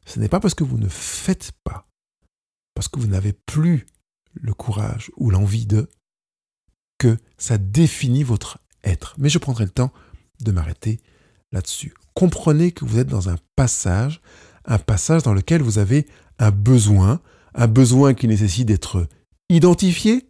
Ce 0.06 0.20
n'est 0.20 0.30
pas 0.30 0.40
parce 0.40 0.54
que 0.54 0.64
vous 0.64 0.78
ne 0.78 0.88
faites 0.88 1.52
pas, 1.64 1.88
parce 2.74 2.88
que 2.88 3.00
vous 3.00 3.08
n'avez 3.08 3.34
plus 3.34 3.86
le 4.34 4.54
courage 4.54 5.12
ou 5.16 5.30
l'envie 5.30 5.66
de, 5.66 5.90
que 6.98 7.18
ça 7.38 7.58
définit 7.58 8.24
votre 8.24 8.60
Mais 9.18 9.30
je 9.30 9.38
prendrai 9.38 9.66
le 9.66 9.72
temps 9.72 9.92
de 10.42 10.52
m'arrêter 10.52 11.00
là-dessus. 11.52 11.94
Comprenez 12.14 12.72
que 12.72 12.86
vous 12.86 13.00
êtes 13.00 13.08
dans 13.08 13.30
un 13.30 13.38
passage, 13.56 14.22
un 14.66 14.78
passage 14.78 15.24
dans 15.24 15.34
lequel 15.34 15.62
vous 15.62 15.80
avez 15.80 16.08
un 16.40 16.52
besoin, 16.52 17.22
un 17.54 17.68
besoin 17.68 18.14
qui 18.14 18.28
nécessite 18.28 18.68
d'être 18.68 19.08
identifié, 19.50 20.28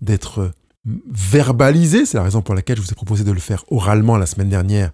d'être 0.00 0.52
verbalisé, 0.84 2.06
c'est 2.06 2.16
la 2.16 2.24
raison 2.24 2.42
pour 2.42 2.54
laquelle 2.54 2.76
je 2.76 2.82
vous 2.82 2.90
ai 2.90 2.94
proposé 2.94 3.24
de 3.24 3.32
le 3.32 3.40
faire 3.40 3.64
oralement 3.68 4.16
la 4.16 4.26
semaine 4.26 4.48
dernière 4.48 4.90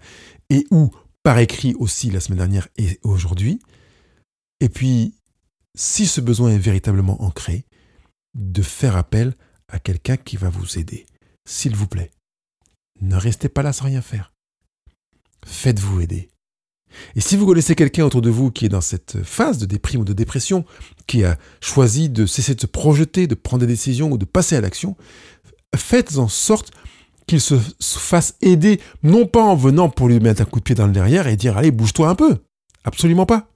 et 0.50 0.66
ou 0.70 0.90
par 1.22 1.38
écrit 1.38 1.74
aussi 1.78 2.11
la 2.11 2.20
semaine 2.20 2.38
dernière 2.38 2.68
et 2.76 2.98
aujourd'hui. 3.02 3.61
Et 4.61 4.68
puis, 4.68 5.14
si 5.76 6.07
ce 6.07 6.20
besoin 6.20 6.50
est 6.50 6.59
véritablement 6.59 7.22
ancré, 7.22 7.64
de 8.35 8.62
faire 8.62 8.96
appel 8.96 9.35
à 9.68 9.78
quelqu'un 9.78 10.16
qui 10.16 10.37
va 10.37 10.48
vous 10.48 10.78
aider. 10.78 11.07
S'il 11.46 11.76
vous 11.76 11.87
plaît, 11.87 12.11
ne 13.00 13.16
restez 13.16 13.48
pas 13.48 13.62
là 13.62 13.72
sans 13.72 13.87
rien 13.87 14.02
faire. 14.02 14.33
Faites-vous 15.46 16.00
aider. 16.00 16.28
Et 17.16 17.20
si 17.20 17.37
vous 17.37 17.46
connaissez 17.46 17.74
quelqu'un 17.74 18.04
autour 18.04 18.22
de 18.22 18.30
vous 18.30 18.50
qui 18.50 18.66
est 18.66 18.70
dans 18.70 18.80
cette 18.80 19.22
phase 19.22 19.59
de 19.59 19.66
déprime 19.66 20.02
ou 20.02 20.04
de 20.04 20.12
dépression, 20.12 20.64
qui 21.07 21.24
a 21.24 21.38
choisi 21.61 22.09
de 22.09 22.26
cesser 22.26 22.54
de 22.54 22.61
se 22.61 22.66
projeter, 22.66 23.26
de 23.26 23.35
prendre 23.35 23.61
des 23.62 23.66
décisions 23.66 24.11
ou 24.11 24.18
de 24.18 24.24
passer 24.24 24.57
à 24.57 24.61
l'action, 24.61 24.96
faites 25.76 26.16
en 26.18 26.28
sorte 26.28 26.72
qu'il 27.26 27.40
se 27.40 27.59
fasse 27.80 28.37
aider, 28.42 28.80
non 29.02 29.26
pas 29.26 29.42
en 29.42 29.57
venant 29.57 29.88
pour 29.88 30.09
lui 30.09 30.20
mettre 30.20 30.42
un 30.42 30.44
coup 30.44 30.61
de 30.61 30.64
pied 30.64 30.74
dans 30.74 30.87
le 30.87 30.92
derrière 30.92 31.26
et 31.26 31.37
dire 31.37 31.57
allez, 31.57 31.70
bouge-toi 31.70 32.09
un 32.09 32.14
peu. 32.14 32.38
Absolument 32.85 33.26
pas. 33.26 33.50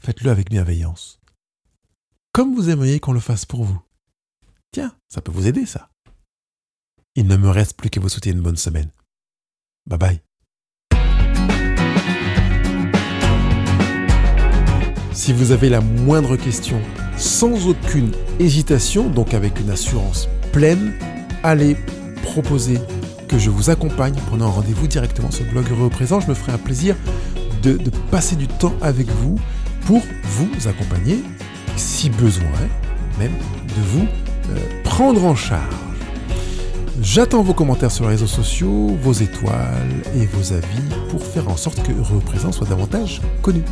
Faites-le 0.00 0.30
avec 0.30 0.50
bienveillance. 0.50 1.20
Comme 2.32 2.54
vous 2.54 2.70
aimeriez 2.70 2.98
qu'on 2.98 3.12
le 3.12 3.20
fasse 3.20 3.44
pour 3.44 3.64
vous. 3.64 3.80
Tiens, 4.72 4.94
ça 5.08 5.20
peut 5.20 5.32
vous 5.32 5.46
aider 5.46 5.66
ça. 5.66 5.90
Il 7.16 7.28
ne 7.28 7.36
me 7.36 7.48
reste 7.48 7.76
plus 7.76 7.90
qu'à 7.90 8.00
vous 8.00 8.08
souhaiter 8.08 8.30
une 8.30 8.40
bonne 8.40 8.56
semaine. 8.56 8.90
Bye 9.86 9.98
bye. 9.98 10.20
Si 15.12 15.32
vous 15.32 15.52
avez 15.52 15.68
la 15.68 15.80
moindre 15.80 16.36
question, 16.36 16.80
sans 17.16 17.68
aucune 17.68 18.10
hésitation, 18.40 19.08
donc 19.08 19.32
avec 19.32 19.60
une 19.60 19.70
assurance 19.70 20.28
pleine, 20.52 20.92
allez 21.44 21.76
proposer 22.24 22.80
que 23.28 23.38
je 23.38 23.48
vous 23.48 23.70
accompagne. 23.70 24.14
Prenez 24.26 24.42
un 24.42 24.48
rendez-vous 24.48 24.88
directement 24.88 25.30
sur 25.30 25.44
le 25.44 25.52
blog 25.52 25.70
Heureux 25.70 25.86
au 25.86 25.90
présent. 25.90 26.18
Je 26.18 26.28
me 26.28 26.34
ferai 26.34 26.52
un 26.52 26.58
plaisir 26.58 26.96
de, 27.62 27.78
passer 28.10 28.34
du 28.34 28.48
temps 28.48 28.74
avec 28.82 29.06
vous 29.08 29.38
pour 29.86 30.02
vous 30.24 30.50
accompagner, 30.68 31.22
si 31.76 32.10
besoin, 32.10 32.44
même 33.18 33.32
de 33.32 33.82
vous 33.82 34.06
euh, 34.50 34.82
prendre 34.82 35.24
en 35.24 35.36
charge. 35.36 35.83
J'attends 37.02 37.42
vos 37.42 37.54
commentaires 37.54 37.90
sur 37.90 38.04
les 38.04 38.10
réseaux 38.10 38.28
sociaux, 38.28 38.96
vos 39.02 39.12
étoiles 39.12 40.02
et 40.16 40.26
vos 40.26 40.52
avis 40.52 40.82
pour 41.10 41.24
faire 41.24 41.48
en 41.48 41.56
sorte 41.56 41.82
que 41.82 41.90
Heureux 41.90 42.18
au 42.18 42.20
présent 42.20 42.52
soit 42.52 42.68
davantage 42.68 43.20
connu. 43.42 43.62